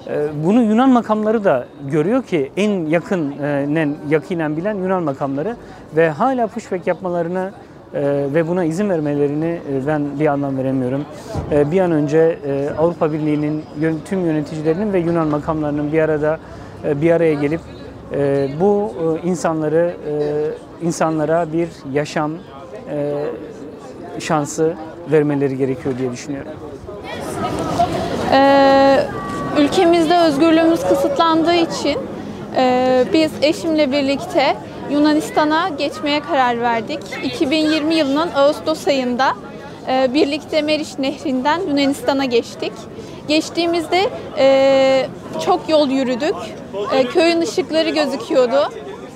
Ee, 0.07 0.27
Bunu 0.45 0.61
Yunan 0.63 0.89
makamları 0.89 1.43
da 1.43 1.65
görüyor 1.91 2.23
ki 2.23 2.51
en 2.57 2.85
yakın, 2.85 3.31
e, 3.41 3.87
yakinen 4.09 4.57
bilen 4.57 4.75
Yunan 4.75 5.03
makamları 5.03 5.55
ve 5.95 6.09
hala 6.09 6.47
pushback 6.47 6.87
yapmalarını 6.87 7.51
E, 7.93 8.01
ve 8.33 8.47
buna 8.47 8.63
izin 8.63 8.89
vermelerini 8.89 9.59
e, 9.71 9.87
ben 9.87 10.19
bir 10.19 10.27
anlam 10.27 10.57
veremiyorum. 10.57 11.05
E, 11.51 11.71
bir 11.71 11.79
an 11.79 11.91
önce 11.91 12.39
e, 12.47 12.69
Avrupa 12.77 13.13
Birliği'nin 13.13 13.63
tüm 14.05 14.25
yöneticilerinin 14.25 14.93
ve 14.93 14.99
Yunan 14.99 15.27
makamlarının 15.27 15.91
bir 15.91 15.99
arada 15.99 16.39
e, 16.87 17.01
bir 17.01 17.11
araya 17.11 17.33
gelip 17.33 17.61
e, 18.13 18.49
bu 18.59 18.93
e, 19.23 19.27
insanları 19.27 19.93
e, 20.81 20.85
insanlara 20.85 21.53
bir 21.53 21.69
yaşam 21.93 22.31
e, 22.89 23.25
şansı 24.19 24.75
vermeleri 25.11 25.57
gerekiyor 25.57 25.97
diye 25.97 26.11
düşünüyorum. 26.11 26.51
Ee, 28.31 28.99
ülkemizde 29.57 30.17
özgürlüğümüz 30.17 30.81
kısıtlandığı 30.81 31.53
için 31.53 31.97
e, 32.57 33.03
biz 33.13 33.31
eşimle 33.41 33.91
birlikte 33.91 34.55
Yunanistan'a 34.91 35.69
geçmeye 35.69 36.19
karar 36.19 36.61
verdik. 36.61 36.99
2020 37.23 37.95
yılının 37.95 38.29
Ağustos 38.35 38.87
ayında 38.87 39.33
e, 39.87 40.13
birlikte 40.13 40.61
Meriç 40.61 40.99
Nehri'nden 40.99 41.59
Yunanistan'a 41.59 42.25
geçtik. 42.25 42.73
Geçtiğimizde 43.27 44.09
e, 44.37 45.07
çok 45.39 45.69
yol 45.69 45.89
yürüdük. 45.89 46.35
E, 46.93 47.03
köyün 47.03 47.41
ışıkları 47.41 47.89
gözüküyordu. 47.89 48.69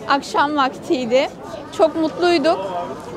Akşam 0.10 0.58
vaktiydi. 0.58 1.30
Çok 1.78 1.96
mutluyduk. 1.96 2.60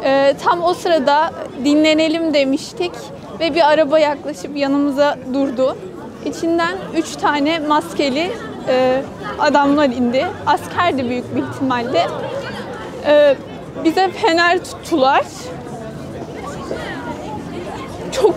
E, 0.05 0.35
tam 0.45 0.63
o 0.63 0.75
sırada 0.75 1.33
dinlenelim 1.65 2.35
demiştik 2.35 2.93
ve 3.41 3.55
bir 3.55 3.71
araba 3.71 3.99
yaklaşıp 3.99 4.57
yanımıza 4.57 5.19
durdu. 5.35 5.77
İçinden 6.25 6.77
üç 6.97 7.17
tane 7.17 7.59
maskeli 7.59 8.33
e, 8.69 9.03
adamlar 9.39 9.87
indi. 9.87 10.27
Askerdi 10.47 11.09
büyük 11.09 11.37
bir 11.37 11.43
ihtimalle. 11.43 12.07
E, 13.07 13.37
bize 13.85 14.09
fener 14.09 14.65
tuttular. 14.65 15.25
Çok 18.13 18.35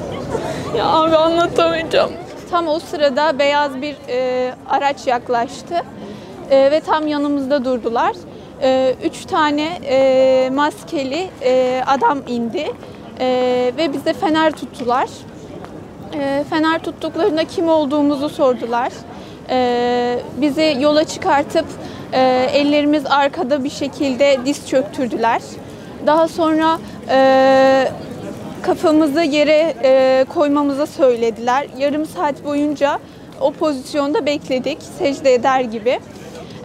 ya 0.77 0.85
abi 0.85 1.15
anlatamayacağım. 1.15 2.11
Tam 2.51 2.67
o 2.67 2.79
sırada 2.79 3.39
beyaz 3.39 3.81
bir 3.81 3.95
e, 4.09 4.53
araç 4.69 5.07
yaklaştı 5.07 5.75
E, 6.51 6.71
ve 6.71 6.79
tam 6.79 7.07
yanımızda 7.07 7.65
durdular. 7.65 8.15
E, 8.61 8.95
üç 9.03 9.25
tane 9.25 9.79
e, 9.89 10.49
maskeli 10.53 11.27
e, 11.43 11.83
adam 11.87 12.21
indi 12.27 12.71
E, 13.19 13.71
ve 13.77 13.93
bize 13.93 14.13
fener 14.13 14.51
tuttular. 14.51 15.07
E, 16.19 16.43
fener 16.49 16.79
tuttuklarında 16.83 17.43
kim 17.43 17.69
olduğumuzu 17.69 18.29
sordular. 18.29 18.91
E, 19.49 20.19
bizi 20.37 20.77
yola 20.79 21.03
çıkartıp 21.03 21.65
e, 22.13 22.49
ellerimiz 22.53 23.05
arkada 23.05 23.63
bir 23.63 23.69
şekilde 23.69 24.37
diz 24.45 24.67
çöktürdüler. 24.69 25.41
Daha 26.07 26.27
sonra 26.27 26.77
e, 27.09 27.87
kafamızı 28.65 29.21
yere 29.21 29.73
e, 29.83 30.25
koymamızı 30.33 30.87
söylediler. 30.87 31.67
Yarım 31.77 32.05
saat 32.05 32.45
boyunca 32.45 32.99
o 33.41 33.51
pozisyonda 33.51 34.25
bekledik, 34.25 34.77
secde 34.99 35.33
eder 35.33 35.61
gibi. 35.61 35.99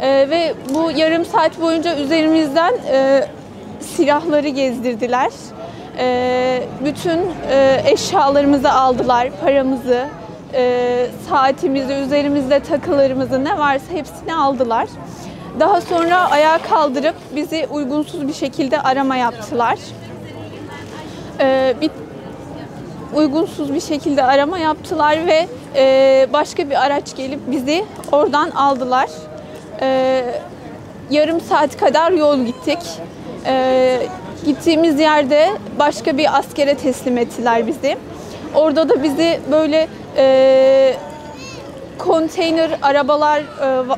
E, 0.00 0.30
ve 0.30 0.54
bu 0.75 0.90
yarım 0.90 1.25
saat 1.25 1.61
boyunca 1.61 1.97
üzerimizden 1.97 2.75
e, 2.92 3.25
silahları 3.80 4.49
gezdirdiler. 4.49 5.30
E, 5.99 6.62
bütün 6.85 7.21
e, 7.50 7.83
eşyalarımızı 7.87 8.73
aldılar, 8.73 9.30
paramızı, 9.45 10.07
e, 10.54 11.07
saatimizi, 11.28 11.92
üzerimizde 11.92 12.61
takılarımızı 12.61 13.45
ne 13.45 13.59
varsa 13.59 13.92
hepsini 13.92 14.35
aldılar. 14.35 14.88
Daha 15.61 15.80
sonra 15.80 16.30
ayağa 16.30 16.59
kaldırıp 16.59 17.14
bizi 17.37 17.66
uygunsuz 17.71 18.28
bir 18.28 18.33
şekilde 18.33 18.80
arama 18.80 19.16
yaptılar. 19.16 19.78
Ee, 21.40 21.75
bir 21.80 21.90
uygunsuz 23.14 23.75
bir 23.75 23.80
şekilde 23.80 24.23
arama 24.23 24.59
yaptılar 24.59 25.26
ve 25.26 25.47
e, 25.76 26.26
başka 26.32 26.70
bir 26.70 26.85
araç 26.87 27.16
gelip 27.16 27.40
bizi 27.50 27.85
oradan 28.12 28.50
aldılar. 28.50 29.09
Ee, 29.80 30.25
yarım 31.11 31.40
saat 31.40 31.76
kadar 31.76 32.12
yol 32.12 32.38
gittik. 32.38 32.78
Ee, 33.47 33.99
gittiğimiz 34.47 35.00
yerde 35.00 35.48
başka 35.79 36.18
bir 36.18 36.38
askere 36.38 36.74
teslim 36.74 37.18
ettiler 37.18 37.66
bizi. 37.66 37.96
Orada 38.55 38.88
da 38.88 39.03
bizi 39.03 39.40
böyle 39.50 39.88
e, 40.16 40.94
konteyner 41.98 42.70
arabalar 42.83 43.40
e, 43.40 43.96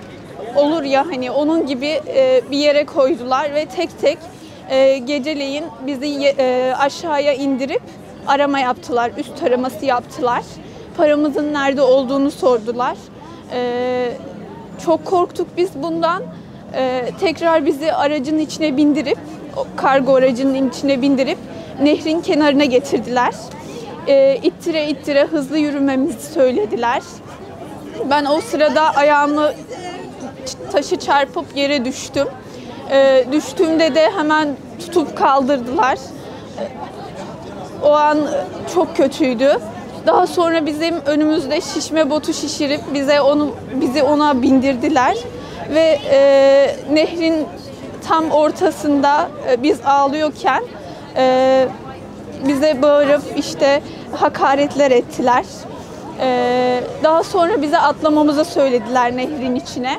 olur 0.56 0.82
ya 0.82 1.06
hani 1.06 1.30
onun 1.30 1.66
gibi 1.66 2.00
e, 2.06 2.40
bir 2.50 2.58
yere 2.58 2.86
koydular 2.86 3.54
ve 3.54 3.66
tek 3.66 4.00
tek 4.00 4.18
e, 4.72 4.98
geceleyin 4.98 5.64
bizi 5.86 6.34
e, 6.38 6.74
aşağıya 6.78 7.32
indirip 7.34 7.82
arama 8.26 8.58
yaptılar, 8.58 9.10
üst 9.18 9.36
taraması 9.40 9.86
yaptılar. 9.86 10.42
Paramızın 10.96 11.52
nerede 11.52 11.82
olduğunu 11.82 12.30
sordular. 12.30 12.96
E, 13.52 14.12
çok 14.84 15.04
korktuk 15.04 15.48
biz 15.56 15.70
bundan. 15.74 16.22
E, 16.74 17.10
tekrar 17.20 17.66
bizi 17.66 17.92
aracın 17.92 18.38
içine 18.38 18.76
bindirip, 18.76 19.18
kargo 19.76 20.14
aracının 20.14 20.68
içine 20.68 21.02
bindirip 21.02 21.38
nehrin 21.82 22.20
kenarına 22.20 22.64
getirdiler. 22.64 23.34
E, 24.06 24.36
ittire 24.42 24.88
ittire 24.88 25.24
hızlı 25.24 25.58
yürümemizi 25.58 26.32
söylediler. 26.32 27.02
Ben 28.10 28.24
o 28.24 28.40
sırada 28.40 28.94
ayağımı 28.94 29.52
taşı 30.72 30.96
çarpıp 30.96 31.56
yere 31.56 31.84
düştüm. 31.84 32.28
Ee, 32.92 33.24
düştüğümde 33.32 33.94
de 33.94 34.10
hemen 34.10 34.48
tutup 34.78 35.16
kaldırdılar. 35.16 35.98
O 37.82 37.92
an 37.92 38.18
çok 38.74 38.96
kötüydü. 38.96 39.58
Daha 40.06 40.26
sonra 40.26 40.66
bizim 40.66 40.94
önümüzde 41.06 41.60
şişme 41.60 42.10
botu 42.10 42.32
şişirip 42.32 42.80
bize 42.94 43.20
onu 43.20 43.50
bizi 43.80 44.02
ona 44.02 44.42
bindirdiler 44.42 45.16
ve 45.74 45.98
e, 46.10 46.76
nehrin 46.92 47.46
tam 48.08 48.30
ortasında 48.30 49.28
e, 49.50 49.62
biz 49.62 49.78
ağlıyorken 49.86 50.62
e, 51.16 51.68
bize 52.48 52.82
bağırıp 52.82 53.22
işte 53.36 53.82
hakaretler 54.16 54.90
ettiler. 54.90 55.44
Ee, 56.20 56.80
daha 57.02 57.22
sonra 57.22 57.62
bize 57.62 57.78
atlamamızı 57.78 58.44
söylediler 58.44 59.16
nehrin 59.16 59.54
içine. 59.54 59.98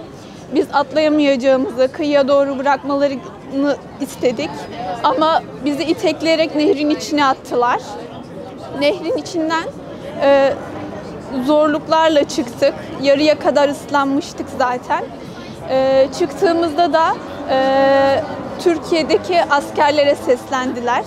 Biz 0.55 0.67
atlayamayacağımızı, 0.73 1.91
kıyıya 1.91 2.27
doğru 2.27 2.59
bırakmalarını 2.59 3.77
istedik. 4.01 4.49
Ama 5.03 5.43
bizi 5.65 5.83
itekleyerek 5.83 6.55
nehrin 6.55 6.89
içine 6.89 7.25
attılar. 7.25 7.79
Nehrin 8.79 9.17
içinden 9.17 9.63
e, 10.21 10.53
zorluklarla 11.45 12.27
çıktık. 12.27 12.73
Yarıya 13.01 13.39
kadar 13.39 13.69
ıslanmıştık 13.69 14.47
zaten. 14.57 15.03
E, 15.69 16.07
çıktığımızda 16.19 16.93
da 16.93 17.15
e, 17.49 18.23
Türkiye'deki 18.63 19.43
askerlere 19.43 20.15
seslendiler. 20.15 21.03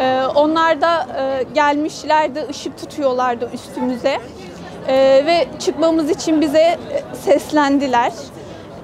Ee, 0.00 0.22
onlar 0.34 0.80
da 0.80 1.06
e, 1.18 1.42
gelmişlerdi, 1.54 2.46
ışık 2.50 2.78
tutuyorlardı 2.78 3.50
üstümüze. 3.54 4.18
Ee, 4.88 5.22
ve 5.26 5.46
çıkmamız 5.58 6.10
için 6.10 6.40
bize 6.40 6.58
e, 6.58 6.78
seslendiler. 7.24 8.12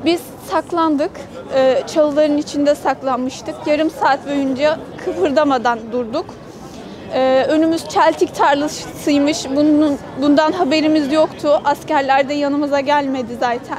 Biz 0.04 0.20
saklandık, 0.50 1.10
Ee, 1.56 1.82
çalıların 1.86 2.36
içinde 2.38 2.74
saklanmıştık. 2.74 3.54
Yarım 3.66 3.90
saat 3.90 4.26
boyunca 4.28 4.78
kıpırdamadan 5.04 5.78
durduk. 5.92 6.26
Ee, 7.14 7.44
önümüz 7.48 7.88
çeltik 7.88 8.34
tarlasıymış, 8.34 9.46
bunun, 9.56 9.98
bundan 10.22 10.52
haberimiz 10.52 11.12
yoktu. 11.12 11.60
Askerler 11.64 12.28
de 12.28 12.34
yanımıza 12.34 12.80
gelmedi 12.80 13.36
zaten. 13.40 13.78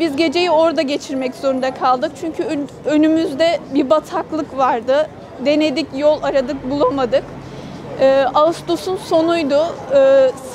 Biz 0.00 0.16
geceyi 0.16 0.50
orada 0.50 0.82
geçirmek 0.82 1.34
zorunda 1.34 1.74
kaldık. 1.74 2.12
Çünkü 2.20 2.42
ön- 2.42 2.68
önümüzde 2.84 3.58
bir 3.74 3.90
bataklık 3.90 4.58
vardı. 4.58 5.08
Denedik, 5.44 5.86
yol 5.96 6.22
aradık, 6.22 6.70
bulamadık. 6.70 7.24
Ee, 8.00 8.24
Ağustos'un 8.34 8.96
sonuydu. 8.96 9.66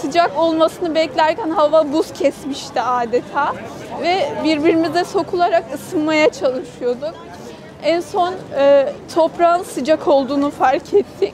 Sıcak 0.02 0.32
olmasını 0.38 0.96
beklerken 0.96 1.50
hava 1.50 1.94
buz 1.94 2.14
kesmişti 2.14 2.82
adeta. 2.82 3.54
Ve 4.02 4.30
birbirimize 4.44 5.04
sokularak 5.04 5.64
ısınmaya 5.76 6.30
çalışıyorduk. 6.30 7.14
En 7.84 8.00
son 8.00 8.34
e, 8.58 8.90
toprağın 9.16 9.64
sıcak 9.64 10.08
olduğunu 10.08 10.50
fark 10.50 10.94
ettik. 10.94 11.34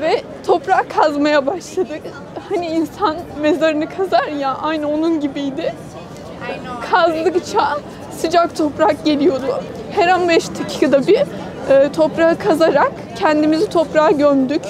Ve 0.00 0.22
toprağı 0.46 0.88
kazmaya 0.88 1.46
başladık. 1.46 2.02
Hani 2.48 2.66
insan 2.66 3.16
mezarını 3.40 3.88
kazar 3.88 4.28
ya, 4.28 4.54
aynı 4.54 4.88
onun 4.88 5.20
gibiydi 5.20 5.74
kazdıkça 6.90 7.78
sıcak 8.18 8.56
toprak 8.56 9.04
geliyordu. 9.04 9.62
Her 9.92 10.14
15 10.14 10.48
dakikada 10.48 11.06
bir 11.06 11.22
e, 11.70 11.92
toprağı 11.92 12.38
kazarak 12.38 12.92
kendimizi 13.18 13.70
toprağa 13.70 14.10
gömdük. 14.10 14.62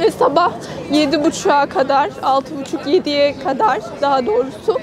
Ve 0.00 0.10
sabah 0.10 0.52
7.30'a 0.92 1.66
kadar, 1.66 2.08
6.30-7'ye 2.08 3.38
kadar 3.38 3.80
daha 4.00 4.26
doğrusu 4.26 4.78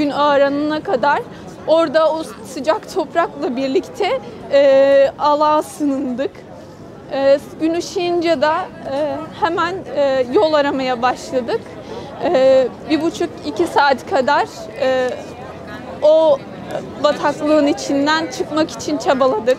gün 0.00 0.10
ağaranına 0.10 0.82
kadar 0.82 1.22
orada 1.66 2.12
o 2.12 2.22
sıcak 2.46 2.94
toprakla 2.94 3.56
birlikte 3.56 4.20
e, 4.52 5.12
Allah'a 5.18 5.62
sığındık. 5.62 6.30
E, 7.12 7.38
gün 7.60 7.74
ışıyınca 7.74 8.42
da 8.42 8.54
e, 8.92 9.16
hemen 9.40 9.74
e, 9.96 10.26
yol 10.32 10.52
aramaya 10.52 11.02
başladık. 11.02 11.60
E, 12.24 12.68
bir 12.90 13.02
buçuk 13.02 13.30
iki 13.46 13.66
saat 13.66 14.10
kadar 14.10 14.46
e, 14.80 15.10
o 16.02 16.38
bataklığın 17.04 17.66
içinden 17.66 18.26
çıkmak 18.26 18.70
için 18.70 18.98
çabaladık. 18.98 19.58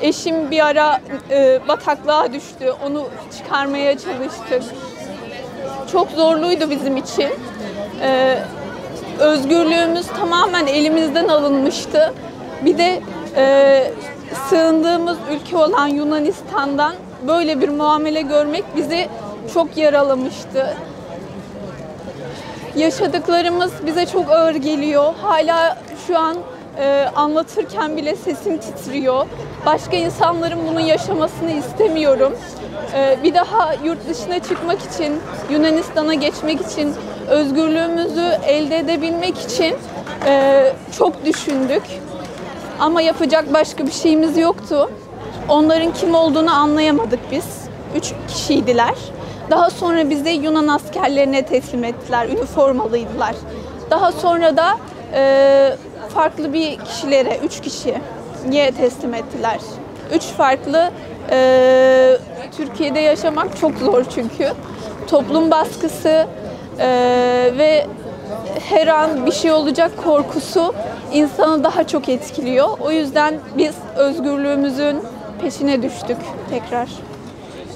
Eşim 0.00 0.50
bir 0.50 0.66
ara 0.66 1.00
e, 1.30 1.60
bataklığa 1.68 2.32
düştü. 2.32 2.74
Onu 2.86 3.08
çıkarmaya 3.38 3.98
çalıştık. 3.98 4.62
Çok 5.92 6.10
zorluydu 6.10 6.70
bizim 6.70 6.96
için. 6.96 7.30
E, 8.02 8.38
özgürlüğümüz 9.20 10.06
tamamen 10.06 10.66
elimizden 10.66 11.28
alınmıştı. 11.28 12.14
Bir 12.64 12.78
de 12.78 13.00
e, 13.36 13.92
sığındığımız 14.48 15.18
ülke 15.30 15.56
olan 15.56 15.86
Yunanistan'dan 15.86 16.94
böyle 17.26 17.60
bir 17.60 17.68
muamele 17.68 18.22
görmek 18.22 18.64
bizi 18.76 19.08
çok 19.54 19.76
yaralamıştı. 19.76 20.76
Yaşadıklarımız 22.76 23.72
bize 23.86 24.06
çok 24.06 24.30
ağır 24.30 24.54
geliyor. 24.54 25.14
Hala 25.22 25.78
şu 26.06 26.18
an 26.18 26.36
e, 26.80 27.06
anlatırken 27.16 27.96
bile 27.96 28.16
sesim 28.16 28.58
titriyor. 28.58 29.26
Başka 29.66 29.96
insanların 29.96 30.58
bunu 30.68 30.80
yaşamasını 30.80 31.50
istemiyorum. 31.50 32.32
E, 32.94 33.18
bir 33.22 33.34
daha 33.34 33.74
yurt 33.84 34.08
dışına 34.08 34.38
çıkmak 34.38 34.78
için, 34.80 35.20
Yunanistan'a 35.50 36.14
geçmek 36.14 36.60
için, 36.60 36.94
özgürlüğümüzü 37.28 38.32
elde 38.46 38.78
edebilmek 38.78 39.38
için 39.38 39.74
e, 40.26 40.62
çok 40.98 41.24
düşündük. 41.24 41.82
Ama 42.80 43.02
yapacak 43.02 43.52
başka 43.52 43.86
bir 43.86 43.92
şeyimiz 43.92 44.38
yoktu. 44.38 44.90
Onların 45.48 45.92
kim 45.92 46.14
olduğunu 46.14 46.54
anlayamadık 46.54 47.20
biz. 47.32 47.44
Üç 47.96 48.12
kişiydiler. 48.28 48.94
Daha 49.50 49.70
sonra 49.70 50.10
bizi 50.10 50.30
Yunan 50.30 50.68
askerlerine 50.68 51.42
teslim 51.46 51.84
ettiler. 51.84 52.28
Üniformalıydılar. 52.28 53.34
Daha 53.90 54.12
sonra 54.12 54.56
da 54.56 54.76
e, 55.14 55.76
farklı 56.14 56.52
bir 56.52 56.78
kişilere, 56.78 57.38
üç 57.44 57.60
kişiye 57.60 58.70
teslim 58.78 59.14
ettiler. 59.14 59.58
Üç 60.14 60.22
farklı 60.22 60.90
e, 61.30 62.16
Türkiye'de 62.56 63.00
yaşamak 63.00 63.56
çok 63.60 63.78
zor 63.78 64.04
çünkü. 64.14 64.52
Toplum 65.06 65.50
baskısı 65.50 66.26
e, 66.78 66.88
ve 67.58 67.86
her 68.68 68.86
an 68.86 69.26
bir 69.26 69.32
şey 69.32 69.52
olacak 69.52 69.92
korkusu 70.04 70.74
insanı 71.12 71.64
daha 71.64 71.86
çok 71.86 72.08
etkiliyor. 72.08 72.68
O 72.80 72.90
yüzden 72.90 73.34
biz 73.58 73.74
özgürlüğümüzün 73.96 74.98
peşine 75.40 75.82
düştük 75.82 76.16
tekrar. 76.50 76.88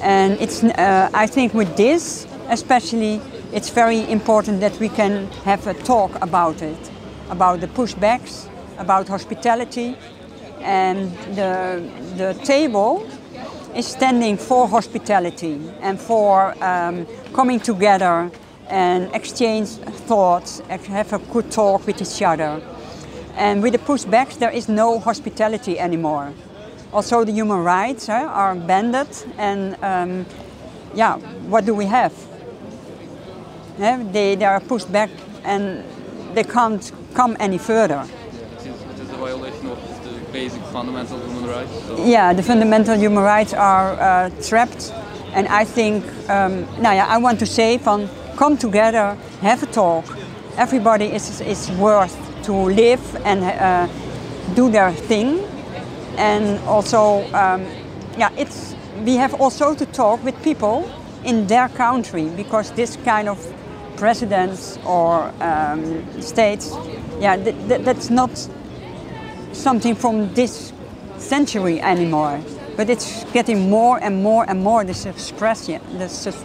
And 0.04 0.40
it's, 0.40 0.62
uh, 0.62 1.24
I 1.24 1.26
think 1.26 1.52
with 1.52 1.76
this, 1.76 2.26
especially, 2.50 3.20
it's 3.52 3.76
very 3.76 4.00
important 4.12 4.60
that 4.60 4.72
we 4.72 4.90
can 4.96 5.12
have 5.44 5.70
a 5.70 5.74
talk 5.84 6.10
about 6.22 6.62
it, 6.62 6.93
about 7.30 7.60
the 7.60 7.68
pushbacks, 7.68 8.48
about 8.78 9.08
hospitality, 9.08 9.96
and 10.60 11.12
the 11.34 11.82
the 12.16 12.34
table 12.44 13.06
is 13.74 13.86
standing 13.86 14.36
for 14.36 14.68
hospitality 14.68 15.60
and 15.80 16.00
for 16.00 16.54
um, 16.62 17.06
coming 17.32 17.60
together 17.60 18.30
and 18.68 19.14
exchange 19.14 19.68
thoughts, 20.06 20.62
have 20.68 21.12
a 21.12 21.18
good 21.18 21.50
talk 21.50 21.86
with 21.86 22.00
each 22.00 22.22
other. 22.22 22.62
And 23.36 23.62
with 23.62 23.72
the 23.72 23.78
pushbacks, 23.78 24.38
there 24.38 24.50
is 24.50 24.68
no 24.68 24.98
hospitality 24.98 25.78
anymore. 25.78 26.32
Also, 26.92 27.24
the 27.24 27.32
human 27.32 27.64
rights 27.64 28.08
eh, 28.08 28.12
are 28.12 28.54
banned, 28.54 29.24
and 29.36 29.76
um, 29.82 30.26
yeah, 30.94 31.16
what 31.48 31.64
do 31.64 31.74
we 31.74 31.86
have? 31.86 32.14
Eh, 33.80 34.02
they, 34.12 34.36
they 34.36 34.44
are 34.44 34.60
pushed 34.60 34.90
back 34.92 35.10
and 35.44 35.84
they 36.34 36.44
can't 36.44 36.92
come 37.14 37.36
any 37.40 37.58
further. 37.58 38.02
It 38.02 38.66
is, 38.66 38.66
it 38.66 39.00
is 39.00 39.10
a 39.10 39.16
violation 39.16 39.66
of 39.70 39.78
the 40.04 40.32
basic 40.32 40.62
fundamental 40.72 41.18
human 41.18 41.46
rights. 41.46 41.72
So 41.86 42.04
Yeah, 42.04 42.32
the 42.34 42.42
fundamental 42.42 42.96
human 42.96 43.22
rights 43.24 43.54
are 43.54 43.92
uh, 44.00 44.30
trapped, 44.48 44.92
and 45.34 45.48
I 45.48 45.64
think, 45.64 46.04
um, 46.28 46.66
nou 46.80 46.92
ja, 46.92 47.06
I 47.08 47.18
want 47.18 47.38
to 47.38 47.46
say, 47.46 47.78
van 47.78 48.08
come 48.36 48.56
together, 48.56 49.16
have 49.40 49.62
a 49.62 49.66
talk. 49.66 50.04
Everybody 50.56 51.06
is 51.14 51.40
is 51.40 51.70
worth 51.78 52.16
to 52.42 52.52
live 52.52 53.00
and 53.24 53.42
uh, 53.42 53.88
do 54.54 54.70
their 54.70 54.92
thing, 54.92 55.40
and 56.18 56.58
also, 56.66 57.22
um, 57.32 57.66
yeah, 58.18 58.30
it's 58.36 58.74
we 59.04 59.16
have 59.16 59.34
also 59.40 59.74
to 59.74 59.86
talk 59.86 60.24
with 60.24 60.34
people 60.42 60.84
in 61.24 61.46
their 61.46 61.68
country 61.68 62.28
because 62.36 62.70
this 62.72 62.96
kind 63.04 63.28
of 63.28 63.38
presidents 63.96 64.78
or 64.86 65.32
um, 65.40 66.04
states, 66.20 66.72
yeah, 67.20 67.36
th- 67.36 67.56
th- 67.68 67.82
that's 67.82 68.10
not 68.10 68.30
something 69.52 69.94
from 69.94 70.32
this 70.34 70.72
century 71.18 71.80
anymore. 71.80 72.40
But 72.76 72.90
it's 72.90 73.24
getting 73.32 73.70
more 73.70 73.98
and 74.02 74.22
more 74.22 74.44
and 74.48 74.62
more 74.62 74.84
the 74.84 74.94
suppression, 74.94 75.80
the, 75.98 76.08
sus- 76.08 76.44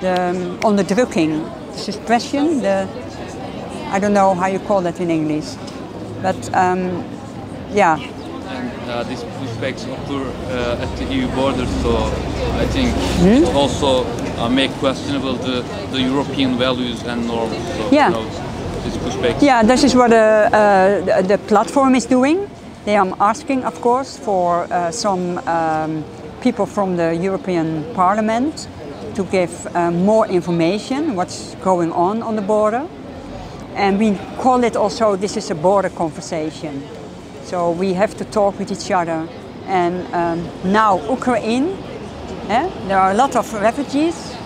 the 0.00 0.20
um, 0.20 0.58
onderdrukking, 0.60 1.72
the 1.72 1.78
suppression, 1.78 2.60
the 2.62 2.88
I 3.90 3.98
don't 3.98 4.12
know 4.12 4.34
how 4.34 4.46
you 4.46 4.60
call 4.60 4.82
that 4.82 5.00
in 5.00 5.10
English, 5.10 5.56
but 6.22 6.54
um, 6.54 7.04
yeah, 7.72 7.96
uh, 8.90 9.02
these 9.04 9.22
pushbacks 9.38 9.82
occur 9.86 10.26
uh, 10.26 10.82
at 10.84 10.90
the 10.98 11.04
EU 11.14 11.28
border. 11.28 11.66
So 11.82 11.96
I 12.58 12.66
think 12.66 12.88
it 13.22 13.54
also 13.54 14.04
uh, 14.04 14.48
make 14.48 14.70
questionable 14.72 15.34
the, 15.34 15.62
the 15.92 16.02
European 16.02 16.58
values 16.58 17.02
and 17.04 17.26
norms. 17.26 17.56
So, 17.76 17.88
Yeah. 17.90 18.08
You 18.08 18.14
know. 18.14 18.46
Yeah, 19.40 19.62
this 19.62 19.84
is 19.84 19.94
what 19.94 20.10
uh, 20.12 20.16
uh, 20.16 21.20
the, 21.22 21.28
the 21.28 21.38
platform 21.38 21.94
is 21.94 22.06
doing. 22.06 22.48
They 22.86 22.96
are 22.96 23.14
asking, 23.20 23.64
of 23.64 23.80
course, 23.82 24.16
for 24.16 24.64
uh, 24.72 24.90
some 24.90 25.38
um, 25.46 26.04
people 26.40 26.64
from 26.66 26.96
the 26.96 27.14
European 27.14 27.84
Parliament 27.94 28.68
to 29.14 29.24
give 29.24 29.66
uh, 29.76 29.90
more 29.90 30.26
information 30.26 31.14
what's 31.14 31.54
going 31.56 31.92
on 31.92 32.22
on 32.22 32.36
the 32.36 32.42
border. 32.42 32.86
And 33.76 33.98
we 33.98 34.16
call 34.38 34.64
it 34.64 34.76
also 34.76 35.16
this 35.16 35.36
is 35.36 35.50
a 35.50 35.54
border 35.54 35.90
conversation. 35.90 36.82
So 37.50 37.72
we 37.72 37.94
have 37.94 38.16
to 38.18 38.24
talk 38.24 38.60
with 38.60 38.70
each 38.70 38.92
other. 38.92 39.28
And 39.66 40.06
um, 40.14 40.48
now 40.72 41.00
Ukraine, 41.10 41.76
eh, 42.48 42.70
there 42.86 42.96
are 42.96 43.10
a 43.10 43.14
lot 43.14 43.34
of 43.34 43.52
refugees 43.54 44.36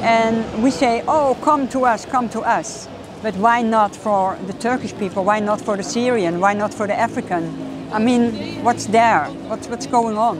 and 0.00 0.60
we 0.60 0.72
say, 0.72 1.04
oh, 1.06 1.38
come 1.40 1.68
to 1.68 1.84
us, 1.84 2.04
come 2.04 2.28
to 2.30 2.40
us. 2.40 2.88
But 3.22 3.36
why 3.36 3.62
not 3.62 3.94
for 3.94 4.36
the 4.48 4.54
Turkish 4.54 4.92
people? 4.98 5.22
Why 5.22 5.38
not 5.38 5.60
for 5.60 5.76
the 5.76 5.84
Syrian? 5.84 6.40
Why 6.40 6.52
not 6.52 6.74
for 6.74 6.88
the 6.88 6.98
African? 6.98 7.44
I 7.92 8.00
mean, 8.00 8.64
what's 8.64 8.86
there? 8.86 9.26
What's, 9.46 9.68
what's 9.68 9.86
going 9.86 10.18
on? 10.18 10.36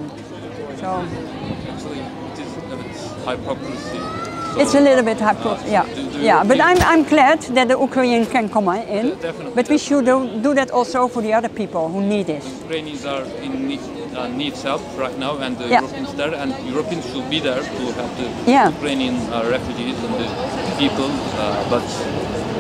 So 0.81 1.07
Actually, 1.71 2.01
it 2.01 2.39
is 2.41 3.13
hypocrisy. 3.25 4.22
So 4.53 4.61
it's 4.61 4.75
a 4.75 4.81
little 4.81 5.03
bit 5.05 5.19
hypo- 5.19 5.59
yeah, 5.67 5.87
yeah. 6.21 6.45
But 6.45 6.61
I'm, 6.61 6.79
I'm 6.83 7.03
glad 7.05 7.41
that 7.57 7.69
the 7.69 7.79
Ukraine 7.79 8.27
can 8.27 8.49
come 8.51 8.69
in. 8.69 9.17
Definitely. 9.19 9.53
But 9.55 9.69
we 9.71 9.79
should 9.79 10.05
do, 10.05 10.17
do 10.43 10.53
that 10.55 10.71
also 10.71 11.09
for 11.09 11.23
the 11.23 11.33
other 11.33 11.49
people 11.49 11.89
who 11.89 12.01
need 12.03 12.29
it. 12.29 12.45
Ukrainians 12.65 13.05
are 13.07 13.23
in 13.45 13.67
need, 13.69 13.81
uh, 14.15 14.29
needs 14.29 14.63
help 14.63 14.83
right 14.99 15.17
now, 15.19 15.39
and 15.39 15.57
the 15.57 15.69
Yeah. 15.69 15.81
Europeans 15.81 16.13
there, 16.21 16.35
and 16.35 16.51
Europeans 16.69 17.05
should 17.11 17.29
be 17.31 17.41
there 17.41 17.63
to 17.79 17.83
help 17.99 18.13
the 18.21 18.29
Yeah. 18.51 18.69
Ukrainian 18.77 19.17
uh, 19.33 19.49
refugees 19.57 19.97
and 20.07 20.15
the 20.23 20.29
people. 20.83 21.09
Uh, 21.41 21.57
but 21.75 21.87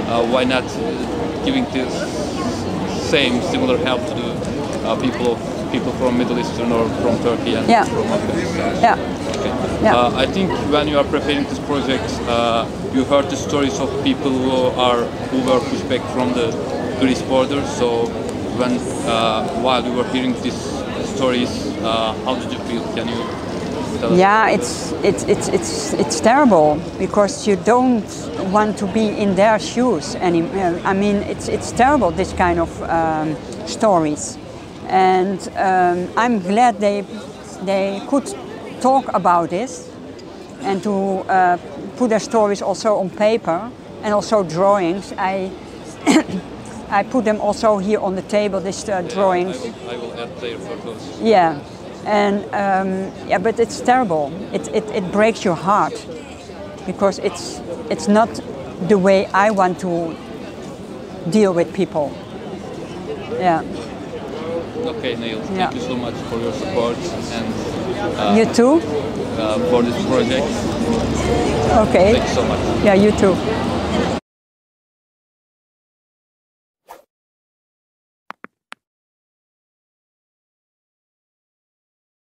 uh, 0.09 0.23
why 0.33 0.45
not 0.45 0.65
giving 1.45 1.65
the 1.77 1.85
same 3.13 3.35
similar 3.53 3.77
help 3.89 4.01
to 4.11 4.15
the 4.23 4.31
uh, 4.89 4.97
people 5.05 5.27
of 5.35 5.39
people 5.75 5.93
from 6.01 6.17
Middle 6.19 6.39
Eastern 6.39 6.73
or 6.73 6.85
from 7.03 7.15
Turkey 7.27 7.53
and 7.59 7.69
Yeah. 7.69 7.85
from 7.85 8.07
Afghanistan? 8.19 8.73
Yeah. 8.87 8.97
Yeah. 9.83 9.97
Uh, 9.97 10.25
I 10.25 10.27
think 10.27 10.51
when 10.71 10.89
you 10.89 10.99
are 10.99 11.05
preparing 11.05 11.45
this 11.45 11.59
project, 11.61 12.09
uh, 12.29 12.67
you 12.95 13.05
heard 13.05 13.29
the 13.31 13.37
stories 13.37 13.81
of 13.81 13.89
people 14.05 14.31
who 14.31 14.81
are 14.81 15.05
who 15.31 15.39
were 15.49 15.61
pushed 15.61 15.89
back 15.89 16.03
from 16.15 16.33
the 16.35 16.51
Greece 17.01 17.23
border. 17.23 17.63
So 17.67 18.07
when 18.59 18.79
uh, 19.07 19.49
while 19.63 19.85
you 19.85 19.93
were 19.93 20.09
hearing 20.15 20.35
these 20.43 20.61
stories, 21.15 21.51
uh, 21.83 22.15
how 22.25 22.35
did 22.37 22.53
you 22.53 22.59
feel? 22.69 22.83
Can 22.95 23.09
you 23.09 23.23
tell 23.99 24.13
us? 24.13 24.19
Yeah, 24.19 24.49
it's, 24.51 24.93
it's, 25.03 25.25
it's, 25.25 25.49
it's, 25.49 25.93
it's 25.95 26.21
terrible 26.21 26.81
because 26.99 27.47
you 27.47 27.57
don't 27.57 28.05
want 28.53 28.77
to 28.79 28.87
be 28.87 29.09
in 29.09 29.35
their 29.35 29.59
shoes 29.59 30.15
anymore. 30.17 30.81
I 30.85 30.93
mean, 30.93 31.17
it's, 31.17 31.49
it's 31.49 31.73
terrible, 31.73 32.11
this 32.11 32.33
kind 32.33 32.59
of 32.61 32.83
um, 32.83 33.37
stories. 33.67 34.39
And 34.89 35.41
um, 35.57 36.09
I'm 36.17 36.41
glad 36.41 36.81
they, 36.81 37.05
they 37.65 38.01
could 38.09 38.35
talk 38.83 39.09
about 39.15 39.51
this 39.51 39.89
and 40.63 40.83
to 40.83 40.93
uh, 41.31 41.57
put 41.97 42.11
their 42.11 42.21
stories 42.21 42.63
also 42.63 42.97
on 42.99 43.11
paper 43.11 43.71
and 44.03 44.13
also 44.13 44.43
drawings. 44.43 45.13
I, 45.17 45.51
I 46.91 47.05
put 47.05 47.25
them 47.25 47.41
also 47.41 47.79
here 47.79 48.01
on 48.01 48.17
the 48.17 48.23
table, 48.23 48.61
these 48.61 48.89
uh, 48.89 49.03
drawings. 49.03 49.57
I 49.57 49.69
will, 49.69 49.91
I 49.91 49.97
will 49.97 50.21
add 50.21 50.37
their 50.41 50.59
photos. 50.59 51.21
Yeah, 51.21 51.59
And 52.05 52.45
um, 52.55 53.29
yeah, 53.29 53.39
but 53.39 53.61
it's 53.61 53.81
terrible. 53.81 54.33
It, 54.53 54.69
it, 54.69 54.85
it 54.91 55.13
breaks 55.13 55.45
your 55.45 55.55
heart 55.55 55.95
because 56.87 57.19
it's, 57.21 57.61
it's 57.89 58.09
not 58.09 58.29
the 58.89 58.99
way 58.99 59.27
I 59.27 59.51
want 59.51 59.79
to 59.81 60.17
deal 61.31 61.55
with 61.55 61.73
people. 61.73 62.11
Yeah, 63.39 63.63
Okay, 64.85 65.15
Neil, 65.15 65.41
thank 65.43 65.75
you 65.75 65.81
so 65.81 65.97
much 65.97 66.15
for 66.29 66.39
your 66.39 66.53
support 66.53 66.97
and 66.97 67.82
you 68.37 68.47
too? 68.55 68.81
uh, 69.39 69.59
for 69.71 69.83
this 69.83 69.97
project. 70.07 70.47
Okay. 71.89 72.13
Thank 72.13 72.29
you 72.29 72.35
so 72.35 72.45
much. 72.45 72.85
Yeah, 72.85 72.95
you 72.95 73.13
too. 73.13 73.35